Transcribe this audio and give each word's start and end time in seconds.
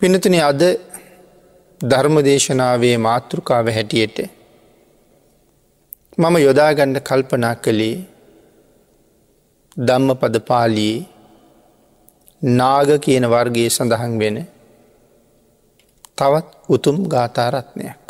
පිනතුන 0.00 0.34
අද 0.40 0.62
ධර්මදේශනාවේ 1.80 2.96
මාතෘකාව 2.98 3.66
හැටියට 3.68 4.18
මම 6.18 6.34
යොදාගණ්ඩ 6.38 6.98
කල්පනා 7.00 7.54
කළේ 7.56 7.96
ධම්ම 9.76 10.10
පද 10.20 10.36
පාලී 10.40 10.96
නාග 12.42 12.90
කියන 12.98 13.24
වර්ගයේ 13.26 13.70
සඳහන් 13.70 14.14
වෙන 14.18 14.36
තවත් 16.16 16.48
උතුම් 16.68 16.96
ගාථාරත්නයක්. 17.08 18.04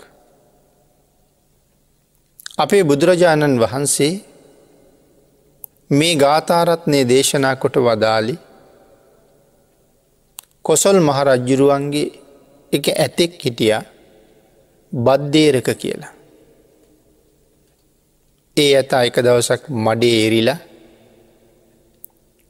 අපේ 2.58 2.82
බුදුරජාණන් 2.82 3.56
වහන්සේ 3.56 4.12
මේ 5.90 6.14
ගාථාරත්නය 6.16 7.00
දේශනා 7.04 7.56
කොට 7.56 7.76
වදාලි 7.78 8.36
කොසොල් 10.64 10.98
මහරජ්ජුරුවන්ගේ 11.00 12.08
එක 12.72 12.86
ඇතෙක් 12.94 13.32
හිටිය 13.42 13.74
බද්ධේරක 14.92 15.68
කියලා. 15.74 16.12
ඒ 18.56 18.70
ඇතා 18.74 19.02
එක 19.04 19.16
දවසක් 19.18 19.62
මඩේ 19.78 20.18
එරිලා 20.26 20.58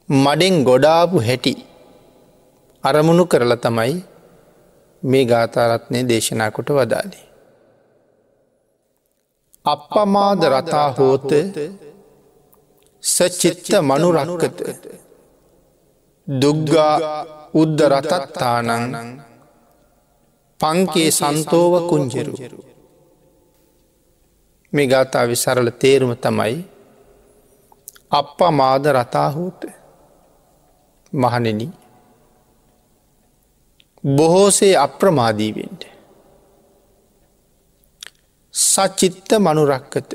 මඩෙන් 0.09 0.55
ගොඩාපු 0.63 1.17
හැටි 1.19 1.53
අරමුණු 2.83 3.25
කරලා 3.25 3.57
තමයි 3.57 3.97
මේ 5.03 5.25
ගාථාරත්නය 5.25 5.99
දේශනා 6.03 6.51
කොට 6.51 6.69
වදාලි. 6.69 7.19
අපපමාද 9.65 10.41
රතා 10.45 10.87
හෝත 10.91 11.31
සචිත්ත 13.03 13.67
මනුරක්කත 13.81 14.57
දුග්ගා 16.27 16.95
උද්ද 17.53 17.79
රතත්තානං 17.81 18.95
පංකේ 20.59 21.11
සන්තෝව 21.11 21.73
කුංජරු. 21.89 22.33
මේ 24.73 24.87
ගාථාව 24.87 25.31
සරල 25.35 25.69
තේරුම 25.81 26.13
තමයි 26.15 26.57
අප 28.11 28.39
මාද 28.51 28.83
රතාහූට 28.97 29.61
මහනෙන 31.13 31.61
බොහෝසේ 34.03 34.75
අප්‍රමාදීවෙන්ට 34.77 35.81
සච්චිත්ත 38.53 39.29
මනුරක්කත. 39.39 40.11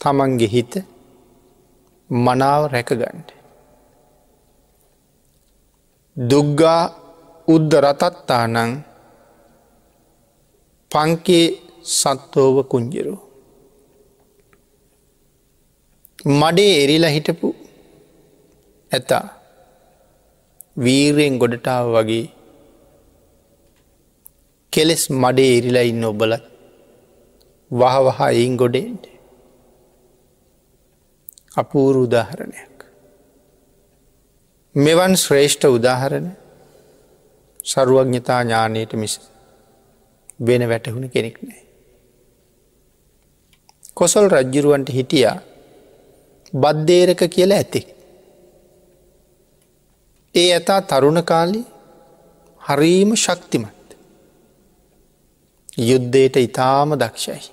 තමන්ගේ 0.00 0.52
හිත 0.54 0.72
මනාව 2.10 2.62
රැකගන්ට. 2.72 3.37
දුග්ගා 6.18 6.82
උද්ද 7.54 7.72
රතත්තානං 7.84 8.70
පංකේ 10.90 11.46
සත්තෝව 11.96 12.56
කුංජරු. 12.72 13.14
මඩේ 16.40 16.72
එරිලා 16.82 17.14
හිටපු 17.16 17.48
ඇතා 18.92 19.26
වීරයෙන් 20.84 21.38
ගොඩටාව 21.42 21.86
වගේ 21.96 22.24
කෙලෙස් 24.72 25.04
මඩේ 25.22 25.52
එරිලා 25.58 25.86
ඉන්න 25.90 26.08
ඔබලත් 26.10 26.44
වහ 27.70 27.94
වහ 28.06 28.20
එයින් 28.32 28.56
ගොඩෙන්ට 28.56 29.04
අපූරු 31.62 32.02
උදාහරණයක්. 32.08 32.77
මෙවන් 34.74 35.16
ශ්‍රේෂ්ඨ 35.16 35.64
උදාහරණ 35.66 36.26
සරුවඥතා 37.64 38.42
ඥානයට 38.42 38.92
මිස 38.94 39.14
වෙන 40.40 40.62
වැටහුණ 40.68 41.10
කෙනෙක් 41.10 41.38
නෑ. 41.42 41.62
කොසල් 43.94 44.28
රජ්ජුරුවන්ට 44.28 44.88
හිටියා 44.88 45.38
බද්ධේරක 46.54 47.22
කියල 47.28 47.52
ඇති. 47.52 47.82
ඒ 50.34 50.52
ඇතා 50.52 50.80
තරුණ 50.82 51.24
කාලි 51.24 51.64
හරීම 52.62 53.16
ශක්තිමත්. 53.16 53.98
යුද්ධයට 55.80 56.36
ඉතාම 56.38 56.90
දක්ෂයි. 56.94 57.52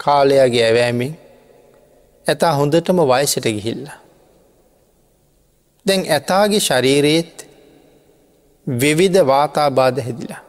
කාලයාගේ 0.00 0.64
ඇවෑමෙන් 0.64 1.18
ඇතා 2.26 2.54
හොඳටම 2.54 2.98
වයසට 3.08 3.46
ගිහිල්ලා. 3.48 4.03
දැන් 5.86 6.02
ඇතාගේ 6.16 6.60
ශරීරයේත් 6.60 7.36
විවිධ 8.66 9.20
වාතාබාධ 9.26 10.00
හැදිලා. 10.06 10.42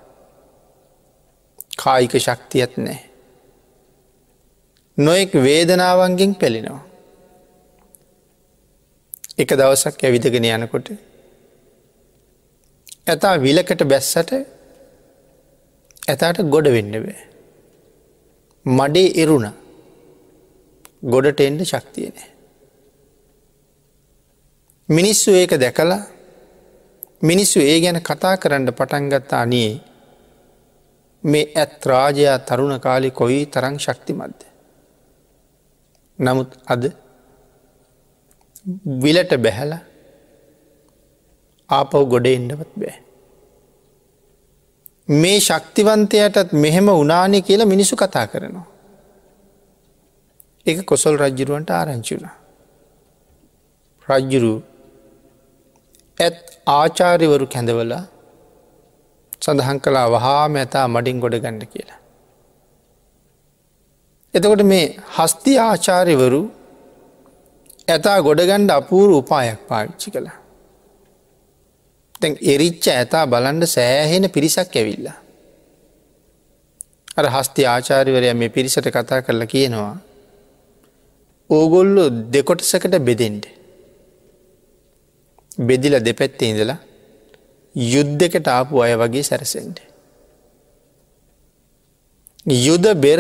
කායික 1.78 2.14
ශක්තියත් 2.18 2.74
නෑ. 2.78 3.00
නොෙක් 4.98 5.32
වේදනාවන්ගෙන් 5.46 6.36
පෙළෙනවා. 6.36 6.84
එක 9.38 9.50
දවසක් 9.60 10.04
ඇවිදගෙන 10.04 10.48
යනකොට 10.50 10.88
ඇතා 13.08 13.34
විලකට 13.38 13.82
බැස්සට 13.92 14.32
ඇතාට 16.08 16.40
ගොඩ 16.54 16.68
වෙන්න 16.76 16.96
බෑ. 16.98 17.20
මඩේ 18.66 19.10
එරුණ 19.24 19.48
ගොඩට 21.14 21.46
එන්ඩ 21.48 21.62
ශක්තිය 21.66 22.10
නෑ. 22.10 22.35
මිනිස්සු 24.90 25.32
ඒක 25.32 25.52
දැකලා 25.56 26.02
මිනිස්සු 27.22 27.60
ඒ 27.62 27.80
ගැන 27.80 28.02
කතා 28.02 28.38
කරන්න 28.38 28.68
පටන්ගත්තා 28.72 29.42
අනියේ 29.42 29.82
මේ 31.24 31.46
ඇත් 31.56 31.86
රාජයා 31.86 32.38
තරුණ 32.40 32.80
කාලි 32.80 33.12
කොයි 33.12 33.46
තරං 33.48 33.80
ශක්තිමත්ද. 33.80 34.40
නමුත් 36.20 36.52
අද 36.66 36.84
විලට 39.00 39.34
බැහැල 39.38 39.74
ආපව් 41.70 42.06
ගොඩ 42.06 42.28
එන්නවත් 42.28 42.72
බෑ. 42.76 42.96
මේ 45.16 45.40
ශක්තිවන්තයටත් 45.40 46.54
මෙහෙම 46.54 46.88
උනානය 46.90 47.42
කියලා 47.42 47.66
මිනිසු 47.66 47.96
කතා 47.96 48.28
කරනවා. 48.28 48.68
එක 50.66 50.78
කොසල් 50.84 51.18
රජ්ජුරුවන්ට 51.18 51.70
ආරංචිුණ. 51.72 52.30
රජ්ජුරු 54.08 54.54
ඇත් 56.18 56.38
ආචාරිවරු 56.68 57.46
කැඳවලා 57.48 58.04
සඳහන් 59.42 59.80
කලා 59.80 60.08
වහා 60.10 60.44
මැතා 60.48 60.86
මඩින් 60.88 61.20
ගොඩ 61.20 61.36
ගණඩ 61.36 61.66
කියලා. 61.66 62.00
එතකොට 64.34 64.64
මේ 64.64 64.86
හස්ති 65.18 65.54
ආචාරිවරු 65.60 66.42
ඇතා 67.88 68.18
ගොඩගණ්ඩ 68.22 68.72
අපූරු 68.72 69.18
උපායක් 69.18 69.60
පාවිච්චි 69.68 70.12
කළා. 70.12 70.38
තැන් 72.22 72.34
එරිච්ච 72.46 72.86
ඇතා 72.90 73.26
බලන්ඩ 73.28 73.68
සෑහෙන 73.68 74.26
පිරිසක් 74.30 74.76
ඇවිල්ලා. 74.76 75.18
අර 77.18 77.26
හස්ති 77.30 77.62
ආචාරිවරය 77.66 78.34
මේ 78.34 78.50
පිරිසට 78.50 78.88
කතා 78.90 79.22
කරලා 79.22 79.48
කියනවා. 79.48 79.94
ඕගොල්ලු 81.50 82.04
දෙකොටසකට 82.32 82.96
බෙදෙන්ට. 83.02 83.46
බෙදිල 85.58 86.00
දෙපැත්තේ 86.00 86.50
ඉඳලා 86.50 86.78
යුද්ධකට 87.76 88.48
ආපු 88.48 88.82
අය 88.82 88.94
වගේ 88.96 89.24
සැරසෙන්ට. 89.24 89.80
යුද 92.46 92.86
බෙර 92.96 93.20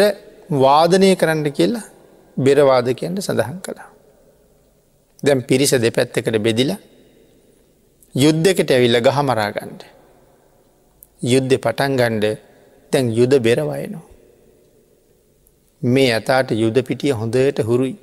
වාදනය 0.56 1.16
කරන්න 1.16 1.51
කියලා 1.51 1.85
බෙරවාදකයන්ට 2.38 3.19
සඳහන් 3.19 3.59
කළා. 3.62 3.90
දැම් 5.23 5.41
පිරිස 5.41 5.72
දෙපැත්තකට 5.78 6.38
බෙදිලා 6.40 6.79
යුද්ධකට 8.16 8.69
ඇවිල්ල 8.72 8.99
ගහ 9.02 9.20
මරාගණ්ඩ. 9.22 9.82
යුද්ධ 11.22 11.55
පටන්ගණ්ඩ 11.58 12.26
තැන් 12.91 13.11
යුද 13.11 13.34
බෙරවයනවා. 13.40 14.03
මේ 15.82 16.09
ඇතාට 16.14 16.52
යුද 16.53 16.78
පිටිය 16.84 17.11
හොඳට 17.11 17.59
හුරුයි. 17.59 17.96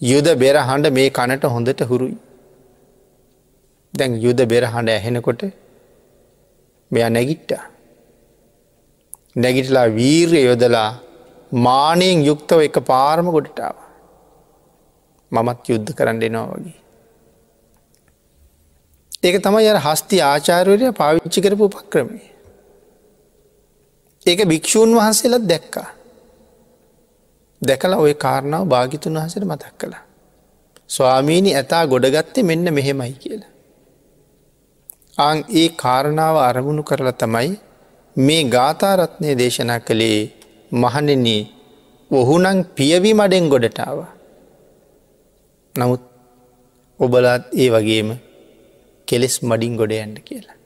යුද 0.00 0.26
බෙර 0.36 0.56
හඬ 0.58 0.90
මේ 0.90 1.10
කනට 1.10 1.44
හොඳට 1.46 1.80
හුරුයි. 1.82 2.16
දැන් 3.94 4.20
යුද 4.20 4.40
බෙර 4.46 4.64
හඬ 4.64 4.90
ඇහෙනකොට 4.90 5.42
මෙය 6.90 7.04
නැගිට්ටා. 7.08 7.64
නැගිටලා 9.36 9.86
වීර්ය 9.90 10.40
යොදලා 10.42 10.90
මානයෙන් 11.52 12.24
යුක්තව 12.24 12.60
එක 12.60 12.78
පාරම 12.82 13.26
ගොඩටාව. 13.30 13.76
මමත් 15.32 15.68
යුද්ධ 15.68 15.92
කරන්න 15.94 16.22
එනවා 16.22 16.46
වගේ. 16.54 16.78
ඒක 19.22 19.36
තමයි 19.38 19.68
අර 19.68 19.80
හස්ති 19.80 20.20
ආචාරවරය 20.22 20.92
පාවිච්චි 20.92 21.40
කරපු 21.40 21.64
උපක්‍රමය. 21.64 22.20
ඒක 24.26 24.40
භික්‍ෂූන් 24.46 24.96
වහන්සේලත් 24.96 25.46
දැක්කා. 25.46 25.88
දැකලා 27.62 27.98
ඔය 27.98 28.14
කාරණාව 28.16 28.64
භාගිතුන් 28.66 29.18
වහසට 29.18 29.44
මතක් 29.44 29.72
කළා. 29.78 30.04
ස්වාමීණි 30.90 31.56
ඇතා 31.56 31.86
ගොඩගත්තේ 31.86 32.42
මෙන්න 32.42 32.74
මෙහෙමයි 32.74 33.14
කියලා. 33.14 33.51
අං 35.18 35.44
ඒ 35.50 35.68
කාරණාව 35.68 36.36
අරමුණු 36.36 36.82
කරලා 36.82 37.12
තමයි 37.12 37.50
මේ 38.16 38.42
ගාථාරත්නය 38.44 39.36
දේශනා 39.38 39.78
කළේ 39.78 40.20
මහනෙන 40.72 41.26
ඔහුනං 42.10 42.64
පියවි 42.76 43.12
මඩෙන් 43.14 43.48
ගොඩටාව. 43.48 43.98
නමුත් 45.78 46.02
ඔබලාත් 47.00 47.42
ඒ 47.52 47.68
වගේම 47.70 48.08
කෙලෙස් 49.08 49.36
මඩින් 49.42 49.76
ගොඩ 49.76 49.92
යන්න 49.92 50.16
කියලා. 50.20 50.58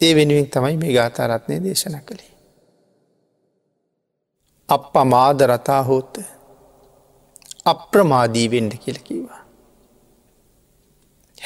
ඒ 0.00 0.12
වෙනුවෙන් 0.14 0.46
තමයි 0.46 0.76
මේ 0.76 0.92
ගාථාරත්නය 0.92 1.62
දේශන 1.62 1.96
කළේ. 2.00 2.32
අප 4.68 4.94
මාද 5.04 5.40
රතා 5.40 5.82
හෝත 5.82 6.18
අප්‍රමාදීවෙන්ඩ 7.64 8.72
කියලකිවා. 8.84 9.47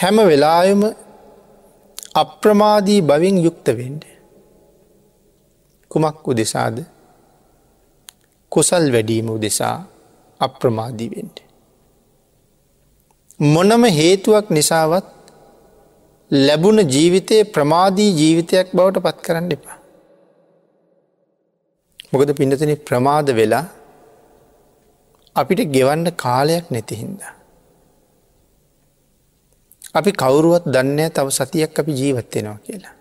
හැම 0.02 0.16
වෙලායම 0.28 0.82
අප්‍රමාදී 2.14 3.00
බවින් 3.02 3.36
යුක්ත 3.44 3.66
වෙන්ඩ. 3.78 4.02
කුමක් 5.90 6.28
උදෙසාද 6.32 6.76
කුසල් 8.52 8.86
වැඩීම 8.94 9.28
උදෙසා 9.30 9.76
අප්‍රමාදී 10.40 11.10
වෙන්ඩ. 11.14 11.36
මොනම 13.54 13.84
හේතුවක් 13.98 14.48
නිසාවත් 14.50 15.12
ලැබුණ 16.30 16.80
ජීවිතය 16.94 17.38
ප්‍රමාදී 17.54 18.10
ජීවිතයක් 18.20 18.74
බවට 18.76 19.04
පත් 19.06 19.18
කරන්න 19.26 19.54
එපා. 19.56 19.78
මොකද 22.12 22.32
පිඩතන 22.40 22.74
ප්‍රමාද 22.88 23.30
වෙලා 23.32 23.66
අපිට 25.36 25.62
ගෙවන්න 25.76 26.10
කාලයක් 26.16 26.66
නැතිහින්දා. 26.70 27.34
අපි 29.94 30.10
කවුරුවත් 30.12 30.64
දන්නේ 30.66 31.08
තව 31.10 31.28
සතියක් 31.30 31.78
අපි 31.78 31.92
ජීවත්වෙනවා 31.92 32.58
කියලා. 32.66 32.94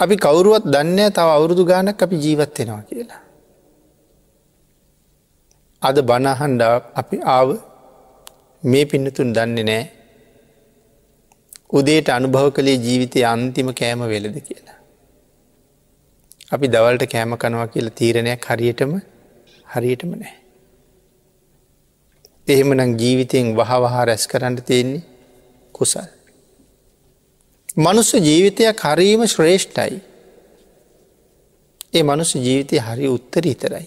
අපි 0.00 0.14
කවුරුවත් 0.16 0.64
දන්නේ 0.66 1.10
තව 1.10 1.28
අවුරුදු 1.36 1.64
ගානක් 1.64 2.02
අපි 2.02 2.16
ජීවත්වෙනවා 2.16 2.82
කියලා. 2.82 3.22
අද 5.82 5.96
බණහන්ඩ 6.00 6.62
අපි 6.94 7.16
ආව 7.36 7.48
මේ 8.62 8.84
පින්නතුන් 8.84 9.34
දන්නේ 9.36 9.66
නෑ 9.70 9.84
උදේට 11.72 12.08
අනුභව 12.08 12.48
කළේ 12.56 12.78
ජීවිතය 12.86 13.20
අන්තිම 13.24 13.68
කෑම 13.80 14.00
වෙලද 14.12 14.36
කියලා. 14.48 14.78
අපි 16.52 16.66
දවල්ට 16.68 17.04
කෑම 17.12 17.36
කනවා 17.36 17.68
කියලා 17.68 17.98
තීරණයක් 18.00 18.48
හරියටම 18.50 18.92
හරියටම 19.66 20.10
නෑ. 20.14 20.34
එහෙමනම් 22.48 22.98
ජීවිතයෙන් 22.98 23.56
වහවහා 23.56 24.04
රැස් 24.04 24.26
කරන්න 24.28 24.56
තියෙන්නේ 24.62 25.02
කුසල්. 25.74 26.10
මනුස්ස 27.76 28.12
ජීවිතයක් 28.20 28.80
හරීම 28.82 29.22
ශ්‍රේෂ්ඨයි. 29.26 29.96
ඒ 31.94 32.02
මනුස්ස 32.02 32.34
ජීවිතය 32.36 32.76
හරි 32.78 33.08
උත්තර 33.08 33.46
ඉතරයි. 33.46 33.86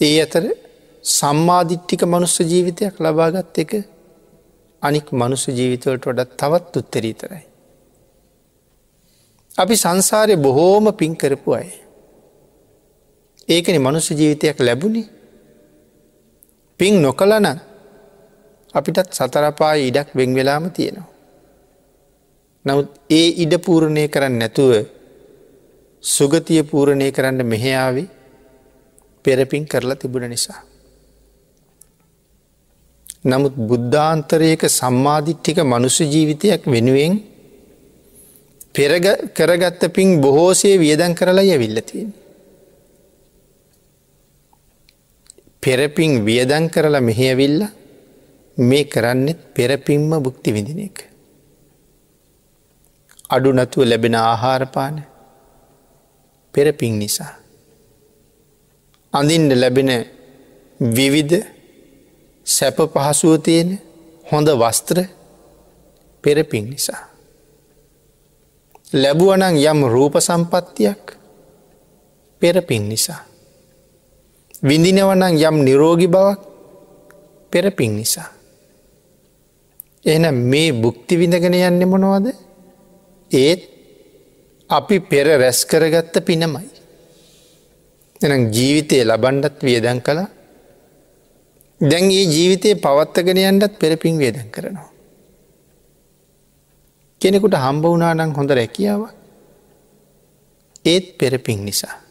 ඒ 0.00 0.16
අතර 0.22 0.44
සම්මාධිට්ටික 1.04 2.02
මනුස්ස 2.04 2.40
ජීවිතයක් 2.42 2.94
ලබාගත් 2.98 3.58
එක 3.58 3.70
අනික් 4.82 5.06
මනුස්ස 5.12 5.44
ජීවිතවලට 5.50 6.04
වඩත් 6.06 6.36
තවත් 6.36 6.76
උත්තරීතරයි. 6.76 7.44
අපි 9.58 9.74
සංසාරය 9.76 10.34
බොහෝම 10.38 10.92
පින් 10.92 11.16
කරපු 11.16 11.50
අය. 11.52 11.68
ඒකන 13.48 13.76
මනුස්ස 13.78 14.10
ජීවිතයක් 14.10 14.58
ලැබුණි 14.60 15.19
පින් 16.80 16.94
නොකලන 16.98 17.46
අපිටත් 18.74 19.12
සතරපා 19.12 19.74
ඉඩක් 19.80 20.08
වෙන් 20.16 20.30
වෙලාම 20.34 20.64
තියෙනවා. 20.70 21.08
නමුත් 22.64 22.88
ඒ 23.10 23.28
ඉඩ 23.42 23.54
පූරණය 23.66 24.04
කරන්න 24.08 24.36
නැතුව 24.40 24.72
සුගතිය 26.04 26.62
පූරණය 26.62 27.08
කරන්න 27.12 27.40
මෙහෙයාවි 27.44 28.04
පෙරපින් 29.24 29.64
කරලා 29.66 29.96
තිබුණ 29.96 30.28
නිසා. 30.28 30.60
නමුත් 33.22 33.54
බුද්ධාන්තරයක 33.68 34.62
සම්මාධිට්ටික 34.70 35.58
මනුස්ස 35.62 35.98
ජීවිතයක් 36.02 36.62
වෙනුවෙන් 36.66 37.14
කරගත්ත 39.36 39.82
පින් 39.92 40.08
බොහෝසේ 40.20 40.76
වියදන් 40.78 41.14
කරලා 41.14 41.44
යවිල්ලතින්. 41.46 42.08
පෙරපින් 45.62 46.24
වියදන් 46.24 46.70
කරලා 46.70 47.00
මෙහයවිල්ල 47.00 47.60
මේ 48.58 48.84
කරන්නෙත් 48.84 49.40
පෙරපින්ම 49.54 50.10
බුක්ති 50.18 50.52
විඳින 50.52 50.80
එක. 50.80 50.98
අඩු 53.30 53.52
නතුව 53.52 53.84
ලැබෙන 53.84 54.14
ආහාරපාන 54.16 54.96
පෙරපින් 56.54 56.98
නිසා. 56.98 57.32
අඳින්ට 59.12 59.52
ලැබෙන 59.54 59.90
විවිධ 60.80 61.46
සැප 62.46 62.78
පහසුව 62.94 63.34
තියෙන 63.38 63.78
හොඳ 64.26 64.48
වස්ත්‍ර 64.52 64.98
පෙරපින් 66.24 66.64
නිසා. 66.70 67.02
ලැබුවනං 68.92 69.56
යම් 69.62 69.80
රූප 69.86 70.14
සම්පත්තියක් 70.18 71.02
පෙරපින් 72.42 72.88
නිසා. 72.88 73.29
විඳිනවනං 74.62 75.36
යම් 75.40 75.56
නිරෝගි 75.64 76.08
බවක් 76.08 76.40
පෙරපින් 77.52 77.96
නිසා. 77.96 78.28
එන 80.04 80.24
මේ 80.50 80.72
බුක්ති 80.72 81.16
විඳගෙන 81.16 81.54
යන්න 81.54 81.88
මොනවද 81.88 82.26
ඒත් 83.30 83.62
අපි 84.70 84.96
පෙර 85.00 85.26
රැස් 85.38 85.64
කරගත්ත 85.64 86.14
පිනමයි. 86.24 86.68
එනම් 88.20 88.50
ජීවිතය 88.52 89.00
ලබන්ඩත් 89.04 89.64
වියදන් 89.66 90.00
කලා 90.00 90.28
දැන් 91.80 92.10
ඒ 92.10 92.24
ජීවිතය 92.26 92.74
පවත්තගෙන 92.76 93.40
යන්ටත් 93.42 93.78
පෙරපින් 93.78 94.18
වේදන් 94.18 94.50
කරනවා. 94.50 94.90
කෙනෙකුට 97.20 97.56
හම්බ 97.56 97.84
වනානං 97.86 98.36
හොඳ 98.36 98.50
රැකියාව 98.50 99.02
ඒත් 100.84 101.06
පෙරපින් 101.18 101.64
නිසා. 101.64 102.09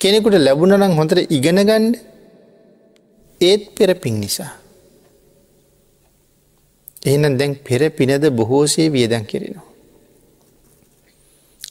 කෙනෙකුට 0.00 0.36
ලැබුණනං 0.38 0.96
හොඳට 0.98 1.20
ඉගෙනගණ්ඩ 1.36 1.94
ඒත් 3.40 3.62
පෙරපින් 3.76 4.16
නිසා. 4.20 4.52
එහනම් 7.04 7.38
දැන් 7.38 7.52
පෙර 7.66 7.82
පිනද 7.90 8.24
බොහෝසේ 8.30 8.92
වියදන් 8.92 9.24
කෙරෙනවා. 9.24 9.68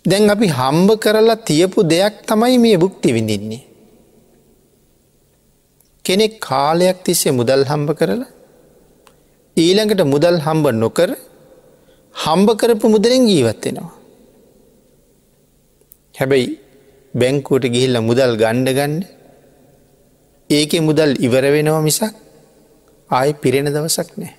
දැන් 0.05 0.29
අපි 0.29 0.48
හම්බ 0.59 0.89
කරලා 1.03 1.43
තියපු 1.50 1.79
දෙයක් 1.83 2.15
තමයි 2.27 2.57
මේ 2.57 2.77
බුක්ති 2.77 3.09
විඳින්නේ. 3.15 3.63
කෙනෙක් 6.05 6.33
කාලයක් 6.39 6.98
තිස්සේ 7.05 7.38
මුදල් 7.39 7.62
හම්බ 7.71 7.89
කරලා 8.00 8.31
ඊළඟට 9.57 10.01
මුදල් 10.13 10.38
හම්බ 10.45 10.65
නොකර 10.83 11.09
හම්බ 12.15 12.48
කරපු 12.59 12.86
මුදලින් 12.89 13.24
ජීවත්වෙනවා. 13.31 13.93
හැබැයි 16.19 16.62
බැංකුවට 17.13 17.65
ගිහිල්ල 17.67 17.98
මුදල් 18.01 18.32
ගණ්ඩ 18.36 18.70
ගන්න 18.72 18.96
ඒක 20.50 20.72
මුදල් 20.82 21.12
ඉවර 21.17 21.46
වෙනව 21.48 21.75
මිසක් 21.82 22.13
ආය 23.10 23.34
පිරෙන 23.36 23.67
දවසක් 23.67 24.10
නෑ. 24.17 24.34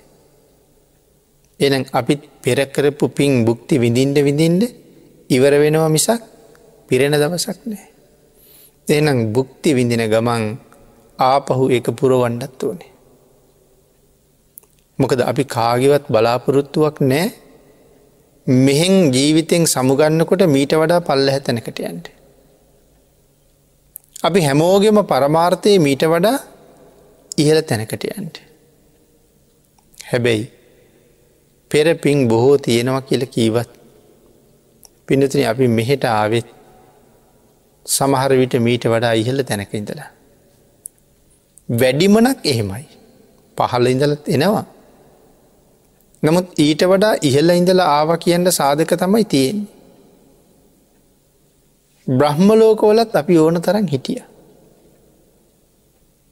එනම් 1.59 1.83
අපිත් 1.91 2.21
පෙරකරපු 2.41 3.05
පින් 3.09 3.45
බුක්ති 3.45 3.75
විඳින්ට 3.77 4.17
විඳින්ට 4.19 4.63
ඉවර 5.29 5.53
වෙනවා 5.55 5.89
මිසක් 5.89 6.21
පිරෙන 6.89 7.13
දවසක් 7.13 7.59
නෑ. 7.65 7.85
එනම් 8.87 9.31
බුක්ති 9.31 9.69
විඳින 9.73 10.03
ගමන් 10.05 10.43
ආපහු 11.19 11.63
එක 11.71 11.87
පුරවණ්ඩත් 11.91 12.61
ඕනේ. 12.61 12.91
මොකද 14.99 15.19
අපි 15.21 15.43
කාගවත් 15.47 16.05
බලාපොරොත්තුවක් 16.07 16.99
නෑ 17.03 17.25
මෙහෙන් 18.47 18.93
ජීවිතෙන් 19.11 19.63
සමුගන්නකොට 19.65 20.43
මීට 20.47 20.73
වඩා 20.73 21.01
පල්ල 21.01 21.27
හැතැනකට 21.29 21.79
යන්ට. 21.81 22.14
අපි 24.25 24.39
හැමෝගෙම 24.41 24.99
පරමාර්ථය 25.03 25.77
මීට 25.79 26.03
වඩා 26.13 26.37
ඉහළ 27.37 27.61
තැනකට 27.61 28.03
යන්ට. 28.11 28.37
හැබැයි 30.09 30.43
පෙර 31.71 31.87
පින් 31.95 32.27
බොහෝ 32.27 32.57
තියෙනවා 32.57 33.01
කියල 33.01 33.25
කීවත් 33.25 33.71
පිනතින 35.07 35.47
අපි 35.47 35.67
මෙහෙට 35.67 36.03
ආවෙත් 36.11 36.47
සමහර 37.85 38.31
විට 38.33 38.55
මීට 38.59 38.85
වඩා 38.85 39.13
ඉහළ 39.13 39.41
තැනක 39.43 39.73
ඉඳලා. 39.73 40.09
වැඩිමනක් 41.79 42.39
එහෙමයි. 42.43 42.85
පහල 43.57 43.85
ඉඳලත් 43.87 44.27
එනවා. 44.27 44.65
නමුත් 46.23 46.47
ඊට 46.59 46.81
වඩා 46.83 47.13
ඉහල්ල 47.21 47.49
ඉඳලා 47.49 47.89
ආව 47.99 48.09
කියන්න 48.17 48.51
සාධක 48.51 48.91
තමයි 48.95 49.25
තියෙන්. 49.25 49.57
බ්‍රහ්මලෝකෝලත් 52.07 53.15
අපි 53.15 53.37
ඕන 53.37 53.61
තරන් 53.61 53.87
හිටිය. 53.87 54.21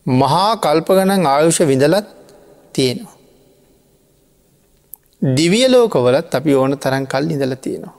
මහා 0.06 0.58
කල්ප 0.58 0.88
ගණන් 0.90 1.26
ආයුෂ 1.26 1.60
විඳලත් 1.62 2.08
තියෙනවා. 2.74 3.18
දිවිය 5.36 5.68
ලෝකවලත් 5.68 6.36
අපි 6.36 6.56
ඕන 6.56 6.78
තරන් 6.78 7.08
කල් 7.08 7.32
ඉඳල 7.32 7.56
තියෙනවා. 7.56 7.96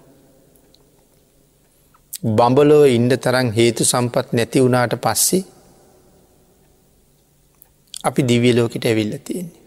බඹලෝ 2.36 2.84
ඉන්ඩ 2.86 3.12
තරන් 3.16 3.52
හේතු 3.52 3.84
සම්පත් 3.84 4.32
නැති 4.32 4.62
වුණාට 4.62 4.94
පස්සේ 5.00 5.44
අපි 8.04 8.22
දිවිය 8.22 8.54
ලෝකට 8.56 8.84
ඇවිල්ල 8.84 9.18
තියෙන්නේ. 9.18 9.62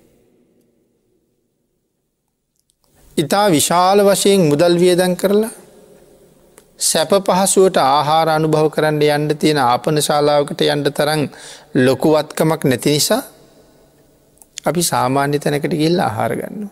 ඉතා 3.18 3.48
විශාල 3.50 4.00
වශයෙන් 4.06 4.42
මුදල් 4.50 4.76
වියදන් 4.80 5.16
කරලා 5.16 5.54
සැප 6.80 7.10
පහසුවට 7.10 7.78
ආහාර 7.78 8.30
අනුභව 8.30 8.70
කරන්න 8.70 9.02
යන්න 9.02 9.30
තියෙන 9.36 9.60
ආපන 9.60 9.98
ශාලාවකට 10.00 10.62
යන්ට 10.64 10.90
තරන් 10.92 11.24
ලොකුවත්කමක් 11.78 12.64
නැති 12.64 12.92
නිසා 12.92 13.22
අපි 14.66 14.82
සාමාන්‍ය 14.84 15.40
තැනකට 15.40 15.74
ගිල්ල 15.74 16.00
ආහාර 16.00 16.36
ගන්න. 16.36 16.70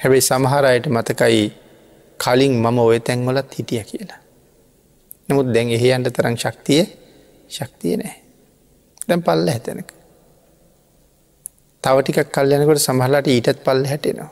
හැබැයි 0.00 0.22
සමහරයට 0.22 0.86
මතකයි 0.88 1.42
කලින් 2.20 2.54
මම 2.54 2.78
ඔය 2.80 3.00
තැන්වලත් 3.00 3.50
හිටිය 3.52 3.82
කියලා. 3.84 4.20
නමුත් 5.28 5.48
දැන් 5.48 5.70
එහි 5.70 5.92
අන්ට 5.92 6.10
තරං 6.10 6.36
ශක්තිය 6.36 6.82
ශක්තිය 7.50 7.94
නෑ. 7.96 8.16
දැම් 9.08 9.22
පල්ල 9.22 9.48
හැතැනක. 9.48 9.90
තවටිකක් 11.84 12.28
කල්යනකොට 12.28 12.80
සමහලාට 12.80 13.26
ඊටත් 13.28 13.62
පල්ල 13.64 13.84
හැටෙනවා. 13.84 14.30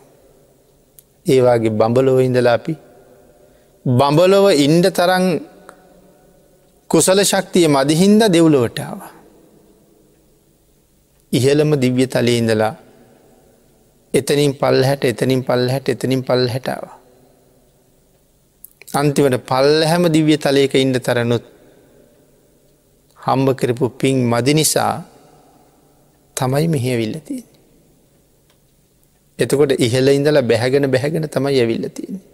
ඒවාගේ 1.27 1.71
බඹලෝ 1.73 2.19
ඉඳලා 2.19 2.55
අපි 2.55 2.75
බඹලොව 3.87 4.47
ඉන්ඩ 4.57 4.87
තරන් 4.91 5.25
කුසල 6.91 7.21
ශක්තිය 7.23 7.69
මදිහින්ද 7.69 8.23
දෙව්ලොවටාව. 8.27 8.99
ඉහළම 11.33 11.77
දිව්‍ය 11.77 12.07
තලේ 12.07 12.39
ඉඳලා 12.41 12.75
එතනින් 14.15 14.53
පල් 14.55 14.79
හැට 14.83 15.05
එතනින් 15.05 15.45
පල් 15.45 15.69
හැට 15.69 15.89
එතනින් 15.89 16.23
පල් 16.23 16.49
හැටාව. 16.49 16.85
අන්තිවට 18.95 19.37
පල්ල 19.43 19.85
හැම 19.85 20.05
දිව්‍ය 20.09 20.37
තලයක 20.39 20.75
ඉන්ඩ 20.77 20.99
තරනුත් 20.99 21.45
හම්බ 23.19 23.49
කරපු 23.53 23.87
පින් 23.93 24.17
මදි 24.25 24.55
නිසා 24.55 24.95
තමයි 26.37 26.67
මෙහවිල්ලතිය. 26.69 27.43
එතකොට 29.39 29.73
ඉහල 29.79 30.09
ඉඳලා 30.11 30.43
බැහැගෙන 30.43 30.89
බැහැගෙන 30.89 31.29
තමයි 31.29 31.61
ඇවිල්ලතියන්නේ. 31.61 32.34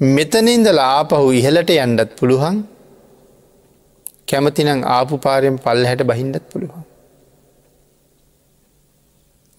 මෙතනින්දල 0.00 0.78
ආපහු 0.78 1.30
ඉහලට 1.32 1.70
යන්ඩත් 1.72 2.16
පුළුවන් 2.18 2.56
කැමතිනං 4.26 4.82
ආපු 4.84 5.18
පාරයෙන් 5.18 5.56
පල්ල 5.56 5.86
හැට 5.86 6.02
බහින්ඩත් 6.02 6.44
පුළුවන්. 6.52 6.82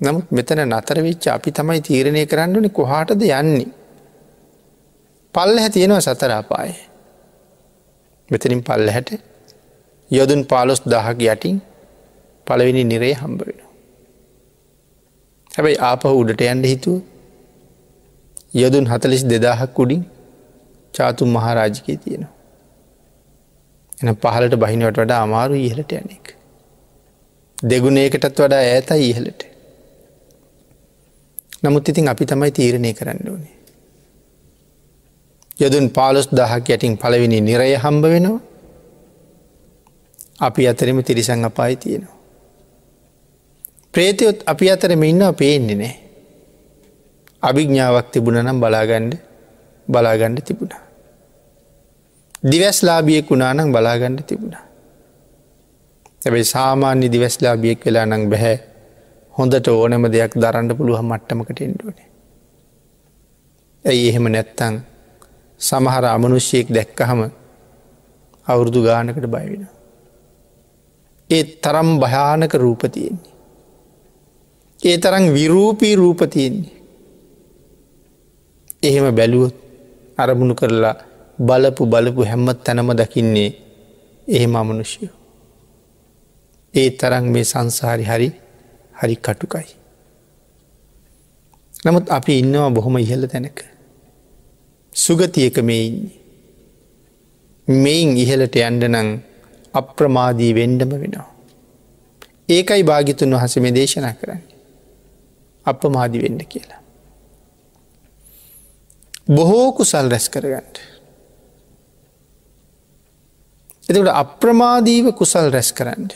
නමුත් 0.01 0.31
මෙතන 0.31 0.59
නතර 0.65 0.99
වෙච්ච 1.01 1.27
අපි 1.27 1.51
තමයි 1.51 1.81
තීරණය 1.81 2.25
කරන්නනි 2.25 2.69
කොහාටද 2.69 3.21
යන්නේ. 3.21 3.71
පල්ල 5.35 5.57
හැතියෙනවා 5.57 6.01
සතරාපාය. 6.01 6.73
මෙතනින් 8.29 8.63
පල්ල 8.63 8.89
හැට 8.89 9.09
යොදුන් 10.11 10.43
පාලොස් 10.45 10.81
දහක් 10.83 11.19
යටින් 11.25 11.61
පළවෙනි 12.47 12.83
නිරේ 12.83 13.13
හම්බ 13.13 13.39
වෙන. 13.41 13.59
හැබැයි 15.51 15.79
ආපහ 15.81 16.05
උඩට 16.11 16.41
යන්ඩ 16.43 16.65
හිතුව 16.65 16.99
යොදුන් 18.53 18.85
හතලිස් 18.85 19.23
දෙදාහක් 19.25 19.79
උඩින් 19.79 20.03
චාතුම් 20.95 21.29
මහරාජිකය 21.29 21.97
තියෙනවා. 21.97 22.33
එන 24.01 24.15
පහලට 24.15 24.55
බහිනවට 24.55 24.97
වඩා 24.97 25.21
අමාරු 25.21 25.55
ඉහලට 25.61 25.91
යනෙක්. 25.93 26.25
දෙගුණේකටත් 27.57 28.39
වඩා 28.39 28.63
ඇතයි 28.67 29.09
ඉහලට. 29.09 29.41
නමුත් 31.63 31.89
ඉතින් 31.89 32.07
අපි 32.07 32.25
තමයි 32.25 32.51
තීරණය 32.51 32.93
කරන්න 32.93 33.29
ඕනේ. 33.29 33.55
යොදුන් 35.57 35.89
පාලොස් 35.89 36.27
දහක් 36.29 36.69
යටින් 36.69 36.97
පළවෙනි 36.97 37.41
නිරය 37.41 37.71
හම්බ 37.75 38.03
වෙනවා 38.05 38.39
අපි 40.39 40.67
අතරම 40.67 41.03
තිරිසං 41.03 41.45
අපායි 41.45 41.75
තියෙනවා. 41.77 42.15
ප්‍රේතයොත් 43.93 44.43
අපි 44.45 44.71
අතරම 44.71 45.03
ඉන්නවා 45.03 45.33
පේන්නේ 45.33 45.75
නෑ. 45.75 45.95
අභිග්ඥාවක් 47.43 48.07
තිබුණ 48.11 48.43
නම් 48.43 48.59
බලාගණ්ඩ 48.59 49.13
බලාගණ්ඩ 49.87 50.41
තිබුණා. 50.41 50.84
දිවැස්ලාබියෙක් 52.51 53.29
වුණානං 53.29 53.71
බලාගණ්ඩ 53.73 54.21
තිබුණා. 54.29 54.65
ඇැබයි 56.21 56.45
සාමාන්‍ය 56.45 57.07
දිවැස්ලාබියෙක් 57.11 57.85
වෙලා 57.85 58.05
නං 58.05 58.25
බැහැ 58.31 58.57
හොඳට 59.33 59.67
ඕනම 59.67 60.05
දෙයක් 60.15 60.33
දරන්න 60.43 60.69
පුළුව 60.77 60.99
මට්ටමකට 61.01 61.61
එන්ඩුවනේ. 61.61 62.09
ඇයි 63.85 64.09
එහෙම 64.09 64.27
නැත්තං 64.27 64.75
සමහර 65.61 66.05
අමනුෂ්‍යයෙක් 66.05 66.67
දැක්කහම 66.69 67.21
අවුරුදු 68.47 68.85
ගානකට 68.87 69.27
බයවෙන. 69.27 69.63
ඒ 71.29 71.43
තරම් 71.63 71.89
භයානක 71.99 72.53
රූපතියෙන්නේ. 72.55 73.33
ඒ 74.79 74.97
තරම් 74.97 75.25
විරූපී 75.33 75.95
රූපතියෙන්නේ. 75.95 76.77
එහෙම 78.83 79.15
බැලුවොත් 79.15 79.55
අරමුණු 80.17 80.55
කරලා 80.55 80.95
බලපු 81.39 81.85
බලපු 81.85 82.23
හැම්මත් 82.23 82.63
තැනම 82.63 82.89
දකින්නේ 82.93 83.51
එහෙම 84.27 84.55
අමනුෂ්‍යයෝ. 84.55 85.15
ඒ 86.73 86.89
තරන් 86.91 87.25
මේ 87.25 87.43
සංසාරි 87.43 88.03
හරි 88.03 88.29
හරි 88.93 89.15
කටුකයි. 89.17 89.67
නමුත් 91.85 92.09
අපි 92.09 92.39
ඉන්නවා 92.39 92.69
බොහොම 92.71 92.97
ඉහල 92.97 93.27
තැනක. 93.27 93.59
සුගතියක 94.95 95.57
මේ 95.63 95.85
ඉන්නේ. 95.85 96.19
මෙයින් 97.67 98.17
ඉහලට 98.17 98.55
යන්ඩ 98.57 98.83
නං 98.85 99.09
අප්‍රමාදී 99.73 100.51
වෙන්ඩම 100.53 100.91
වෙනවා. 100.95 101.29
ඒකයි 102.49 102.83
භාගිතුන් 102.83 103.33
වහස 103.33 103.57
මේ 103.57 103.73
දේශනා 103.73 104.13
කරන්නේ. 104.13 104.55
අපමාදි 105.65 106.21
වෙන්න 106.21 106.41
කියලා. 106.45 106.81
බොහෝ 109.27 109.71
කුසල් 109.73 110.09
රැස් 110.09 110.29
කරගන්නට. 110.29 110.77
එතකට 113.89 114.11
අප්‍රමාදීව 114.11 115.11
කුසල් 115.13 115.51
රැස් 115.51 115.73
කරන්න. 115.73 116.07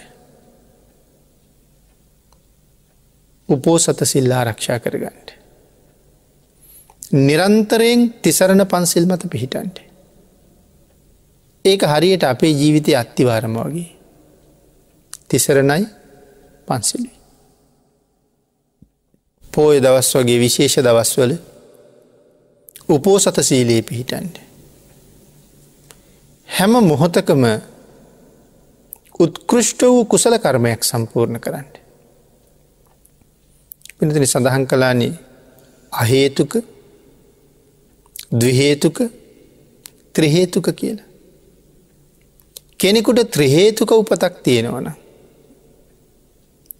උපෝසත 3.50 4.02
සිල්ලා 4.04 4.40
ආරක්ෂා 4.40 4.80
කරගන්නට. 4.80 5.30
නිරන්තරයෙන් 7.12 8.14
තිසරණ 8.22 8.66
පන්සිල් 8.66 9.06
මත 9.06 9.30
පිහිටන්ට. 9.30 9.80
ඒක 11.66 11.82
හරියට 11.84 12.24
අපේ 12.24 12.52
ජීවිතය 12.52 12.96
අත්තිවාරම 12.96 13.56
වගේ. 13.56 13.88
තිසරණයි 15.28 15.88
පන්සිලි. 16.68 17.12
පෝය 19.54 19.82
දවස් 19.82 20.14
වගේ 20.16 20.40
විශේෂ 20.40 20.78
දවස්වල 20.80 21.34
උපෝසත 22.90 23.42
සීලයේ 23.42 23.82
පිහිටන්ට. 23.84 24.49
හැම 26.50 26.74
මොහොතකම 26.84 27.44
උත්කෘෂ්ට 29.20 29.82
වූ 29.84 30.06
කුසල 30.06 30.36
කර්මයක් 30.38 30.84
සම්පූර්ණ 30.84 31.40
කරන්න. 31.40 31.68
පිනතින 33.98 34.26
සඳහන් 34.26 34.66
කලානේ 34.66 35.14
අහේතුක 35.92 36.54
දහේතුක 38.34 38.98
ත්‍රහේතුක 40.14 40.68
කියලා. 40.74 41.08
කෙනෙකුට 42.78 43.32
ත්‍රහේතුක 43.32 43.92
උපතක් 43.94 44.36
තියෙනවන. 44.44 44.88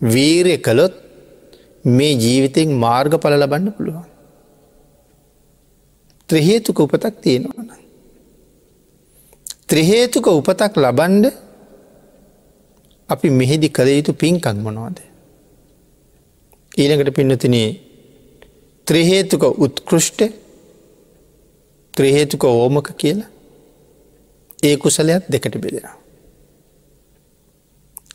වීරය 0.04 0.58
කළොත් 0.60 0.96
මේ 1.86 2.14
ජීවිතෙන් 2.16 2.72
මාර්ග 2.76 3.14
පල 3.18 3.36
ලබන්න 3.36 3.74
පුළුවන්. 3.74 4.08
ත්‍රහේතුක 6.30 6.80
උපතක් 6.80 7.22
තියෙනවන. 7.22 7.70
ත්‍රහේතුක 9.70 10.28
උපතක් 10.30 10.74
ලබන්ඩ 10.76 11.26
අපි 13.10 13.28
මෙහිදි 13.32 13.70
කළ 13.70 13.90
යුතු 13.90 14.14
පින්කක් 14.14 14.46
මොනවාද. 14.58 14.98
ඊළඟට 16.72 17.14
පින්නතිනේ 17.14 17.70
ත්‍රහේතුක 18.88 19.44
උත්කෘෂ්ට 19.58 20.22
ත්‍රහේතුක 21.94 22.44
ඕමක 22.46 22.90
කියලා 22.98 23.30
ඒ 24.64 24.76
කුසලයක් 24.78 25.24
දෙකට 25.28 25.56
බෙදෙනවා. 25.58 25.98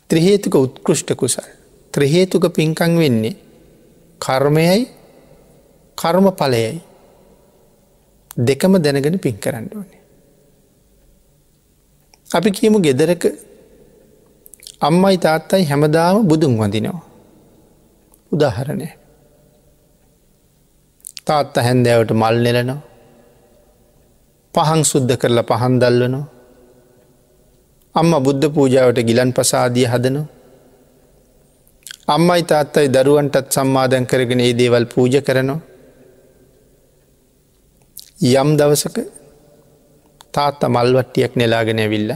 ත්‍රහේතුක 0.07 0.55
උත්කෘෂ්ට 0.55 1.15
කුසල් 1.15 1.47
ත්‍රහේතුක 1.93 2.45
පින්කං 2.51 2.93
වෙන්නේ 2.97 3.35
කර්මයයි 4.21 4.81
කර්ම 5.97 6.27
පලයයි 6.33 6.81
දෙකම 8.39 8.73
දැනගෙන 8.77 9.19
පින් 9.19 9.37
කරන්න 9.37 9.69
ඕනේ. 9.71 10.04
අපි 12.31 12.49
කියමු 12.51 12.79
ගෙදරක 12.81 13.23
අම්මයි 14.81 15.17
තාත්තයි 15.17 15.65
හැමදාම 15.65 16.27
බුදුන් 16.27 16.57
වඳිනවා. 16.57 17.01
උදාහරණය. 18.31 18.87
තාත්ත 21.25 21.55
හැන්දෑවට 21.57 22.11
මල් 22.11 22.37
නෙලනවා. 22.45 22.81
පහන් 24.53 24.81
සුද්ධ 24.83 25.15
කරලා 25.17 25.43
පහන් 25.43 25.75
දල්වනවා. 25.81 26.25
අම්ම 27.95 28.13
බුද්ධ 28.23 28.47
පූජාවට 28.55 28.99
ගිලන් 29.07 29.31
පසාදිය 29.33 29.87
හදනවා. 29.87 30.27
අම්මයි 32.07 32.43
තාත්තයි 32.43 32.87
දරුවන්ටත් 32.87 33.47
සම්මාධන් 33.51 34.05
කරගෙන 34.05 34.39
ඒ 34.39 34.53
දේවල් 34.53 34.85
පූජ 34.85 35.15
කරනවා. 35.21 35.59
යම් 38.33 38.49
දවසක 38.57 38.97
තාත්ත 40.35 40.61
මල්වට්ටියක් 40.67 41.33
නෙලාගෙන 41.35 41.79
ඇවිල්ල. 41.79 42.11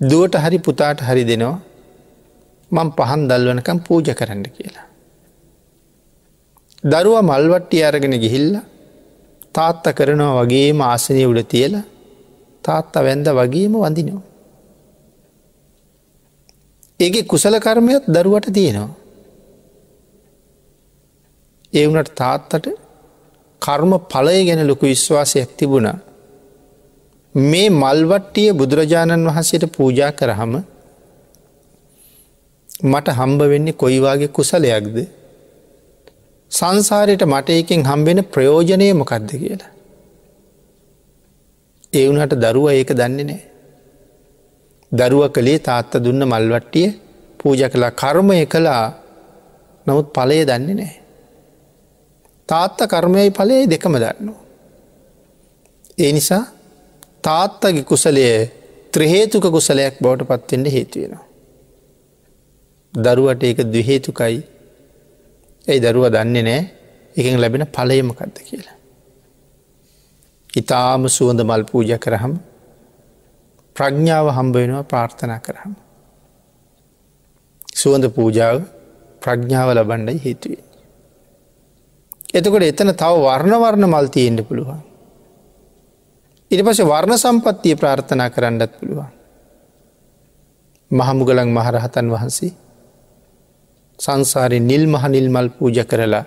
දුවට 0.00 0.34
හරි 0.36 0.58
පුතාට 0.60 1.00
හරි 1.00 1.24
දෙනවා 1.24 1.56
මං 2.70 2.88
පහන් 2.92 3.22
දල්වනකම් 3.26 3.78
පූජ 3.80 4.08
කරන්න 4.12 4.44
කියලා. 4.48 4.86
දරුව 6.84 7.16
මල්වට්ටි 7.22 7.78
අරගෙන 7.82 8.14
ගිහිල්ල 8.16 8.58
තාත්ත 9.52 9.84
කරනවා 9.92 10.34
වගේම 10.40 10.80
ආසනය 10.82 11.22
උඩ 11.24 11.42
තියලා 11.46 11.84
තාත්ත 12.64 12.94
වැන්ද 12.96 13.28
වගේම 13.30 13.72
වඳිනවා. 13.74 14.22
ඒගේ 17.00 17.24
කුසල 17.24 17.54
කර්මයත් 17.58 18.04
දරුවට 18.08 18.52
තියෙනවා. 18.52 18.94
ඒ 21.72 21.86
වනට 21.86 22.14
තාත්තට 22.14 22.66
කර්ම 23.62 23.92
පලය 24.06 24.38
ගැන 24.44 24.66
ලොකු 24.66 24.84
විශ්වාසයක් 24.84 25.50
තිබුණා. 25.56 25.98
මේ 27.40 27.70
මල්වට්ටිය 27.72 28.52
බුදුරජාණන් 28.52 29.26
වහන්සේට 29.26 29.64
පූජා 29.72 30.12
කරහම 30.12 30.52
මට 32.84 33.08
හම්බ 33.10 33.40
වෙන්නේ 33.44 33.72
කොයිවාගේ 33.74 34.28
කුසලයක්ද 34.30 34.96
සංසාරයට 36.52 37.22
මට 37.24 37.48
එකින් 37.52 37.84
හම්බෙන 37.84 38.24
ප්‍රයෝජනය 38.24 38.94
මොකක්ද 38.94 39.30
කියලා. 39.32 39.70
ඒ 41.92 42.06
වුණට 42.08 42.34
දරුව 42.36 42.66
ඒක 42.70 42.90
දන්නේ 42.92 43.24
නෑ. 43.24 43.40
දරුව 44.92 45.30
කළේ 45.30 45.58
තාත්ත 45.60 45.92
දුන්න 45.96 46.22
මල්වට්ටිය 46.24 46.88
පූජ 47.38 47.62
කලා 47.68 47.90
කර්මය 47.92 48.46
කළා 48.46 48.84
නමුත් 49.86 50.12
පලය 50.12 50.44
දන්නේ 50.44 50.74
නෑ. 50.74 50.92
තාත්ත 52.48 52.78
කර්මයයි 52.86 53.30
පලයයි 53.30 53.66
දෙකම 53.66 53.94
දන්නවා. 53.94 54.40
ඒ 55.98 56.12
නිසා 56.12 56.44
තාත්තගේ 57.24 57.84
කුසලය 57.84 58.24
ත්‍රහේතුක 58.92 59.44
කුසලයක් 59.48 59.94
බවට 60.00 60.28
පත්වෙන්ට 60.30 60.68
හේතුවෙනවා. 60.68 61.24
දරුවට 62.94 63.42
ඒක 63.42 63.60
දහේතුකයි 63.66 64.38
ඇයි 65.66 65.80
දරුව 65.82 66.04
දන්නේ 66.08 66.42
නෑ 66.42 66.60
එකෙන් 67.16 67.40
ලැබෙන 67.40 67.66
පලයමකක්ද 67.68 68.36
කියලා. 68.42 68.76
ඉතාම 70.50 71.08
සුවඳ 71.08 71.40
මල් 71.42 71.64
පූජ 71.64 71.92
කරහම 71.96 72.34
ප්‍රඥ්ඥාව 73.76 74.26
හම්බ 74.28 74.54
වෙනවා 74.56 74.84
ප්‍රාර්ථනා 74.84 75.40
කරහම. 75.40 75.72
සුවඳ 77.74 78.04
පූජාව 78.10 78.56
ප්‍රඥ්ඥාව 79.22 79.68
ලබන්ඩයි 79.72 80.18
හේතුවේ. 80.18 80.64
එතකොට 82.34 82.64
එතන 82.64 82.92
තව 82.94 83.14
වර්ණවර්ණ 83.22 83.86
මල් 83.86 84.08
තියෙන්ට 84.08 84.42
පුළුවන්. 84.48 84.87
ඉට 86.50 86.62
පස 86.64 86.80
වර්ණ 86.82 87.18
සම්පත්තිය 87.18 87.74
ප්‍රාර්ථනා 87.76 88.30
කරන්නත් 88.30 88.72
පුළුවන්. 88.78 89.10
මහමුගලන් 90.90 91.50
මහරහතන් 91.50 92.06
වහන්සේ 92.10 92.52
සංසාරය 93.98 94.58
නිල් 94.60 94.84
මහ 94.86 95.04
නිල්මල් 95.08 95.48
පූජ 95.50 95.78
කරලා 95.84 96.24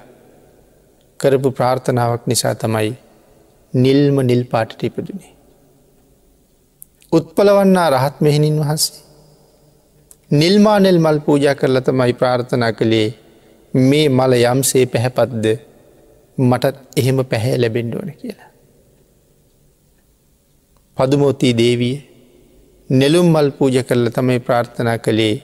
කරපු 1.19 1.49
ප්‍රාර්ථනාවක් 1.51 2.23
නිසා 2.27 2.55
තමයි 2.55 2.91
නිල්ම 3.73 4.17
නිල් 4.21 4.43
පාටට 4.45 4.83
ඉපදුනේ. 4.83 5.31
උත්පලවන්නා 7.11 7.89
රහත් 7.89 8.21
මෙහෙණින් 8.21 8.59
වහන්සේ. 8.59 9.01
නිල්මානෙල් 10.31 10.99
මල් 10.99 11.19
පූජ 11.19 11.45
කරලා 11.55 11.81
තමයි 11.81 12.13
ප්‍රාර්ථනා 12.13 12.71
කළේ 12.73 13.07
මේ 13.73 14.05
මල 14.09 14.33
යම්සේ 14.43 14.85
පැහැපත්ද 14.85 15.45
මටත් 16.37 16.77
එහෙම 16.97 17.17
පැහැ 17.25 17.57
ලැබෙන්ඩෝන 17.57 18.11
කියලා. 18.13 18.50
පදුමෝතී 20.97 21.53
දේවිය 21.53 21.95
නෙළුම් 22.89 23.27
මල් 23.31 23.49
පූජ 23.51 23.77
කරල 23.83 24.07
තමයි 24.09 24.39
ප්‍රාර්ථනා 24.39 24.97
කළේ 24.97 25.35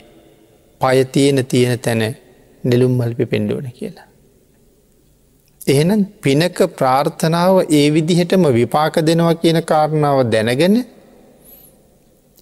පය 0.82 0.98
තියෙන 1.06 1.46
තියෙන 1.46 1.80
තැන 1.80 2.04
නෙළුම් 2.64 2.94
මල්පි 2.98 3.26
පෙන්ඩෝන 3.26 3.68
කියලා. 3.72 4.08
එහෙනම් 5.68 6.02
පිනක 6.22 6.60
ප්‍රාර්ථනාව 6.76 7.56
ඒ 7.70 7.88
විදිහටම 7.94 8.46
විපාක 8.52 8.96
දෙනවා 9.02 9.36
කියන 9.36 9.60
කාරණාව 9.64 10.20
දැනගෙන 10.32 10.78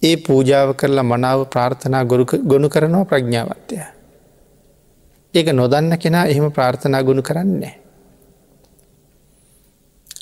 ඒ 0.02 0.16
පූජාව 0.18 0.70
කරලා 0.74 1.04
මනාව 1.04 1.40
ප්‍රාර්ථනා 1.46 2.04
ගොුණු 2.44 2.70
කරනවා 2.70 3.06
ප්‍රඥාවත්වය. 3.06 3.78
ඒක 5.34 5.48
නොදන්න 5.54 5.98
කෙනා 5.98 6.26
එහෙම 6.26 6.52
ප්‍රාර්ථනා 6.52 7.04
ගුණු 7.04 7.22
කරන්නේ. 7.22 7.74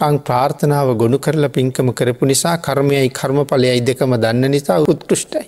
අං 0.04 0.16
ප්‍රාර්ථනාව 0.20 0.88
ගොුණු 0.98 1.18
කරලා 1.20 1.50
පින්කම 1.50 1.89
කරපු 1.92 2.26
නිසා 2.26 2.56
කර්මයයි 2.60 3.10
කර්මඵලයයි 3.12 3.82
දෙකම 3.82 4.12
දන්න 4.16 4.52
නිසා 4.52 4.80
උත්කෘෂ්ටයි. 4.86 5.46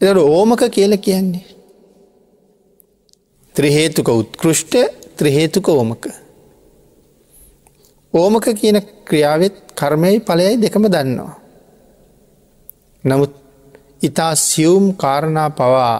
එතට 0.00 0.18
ඕමක 0.18 0.62
කියල 0.70 0.92
කියන්නේ. 0.98 1.46
ත්‍රහේතුක 3.54 4.08
උත්කෘෂ්ට 4.10 4.74
ත්‍රහේතුක 5.16 5.68
ඕමක. 5.68 6.04
ඕමක 8.14 8.46
කියන 8.54 8.78
ක්‍රියාවත් 9.04 9.56
කර්මයයි 9.74 10.20
පලයයි 10.20 10.56
දෙකම 10.56 10.84
දන්නවා. 10.86 11.34
නමුත් 13.04 13.34
ඉතා 14.02 14.34
සියුම් 14.36 14.94
කාරණා 14.94 15.50
පවා 15.50 15.94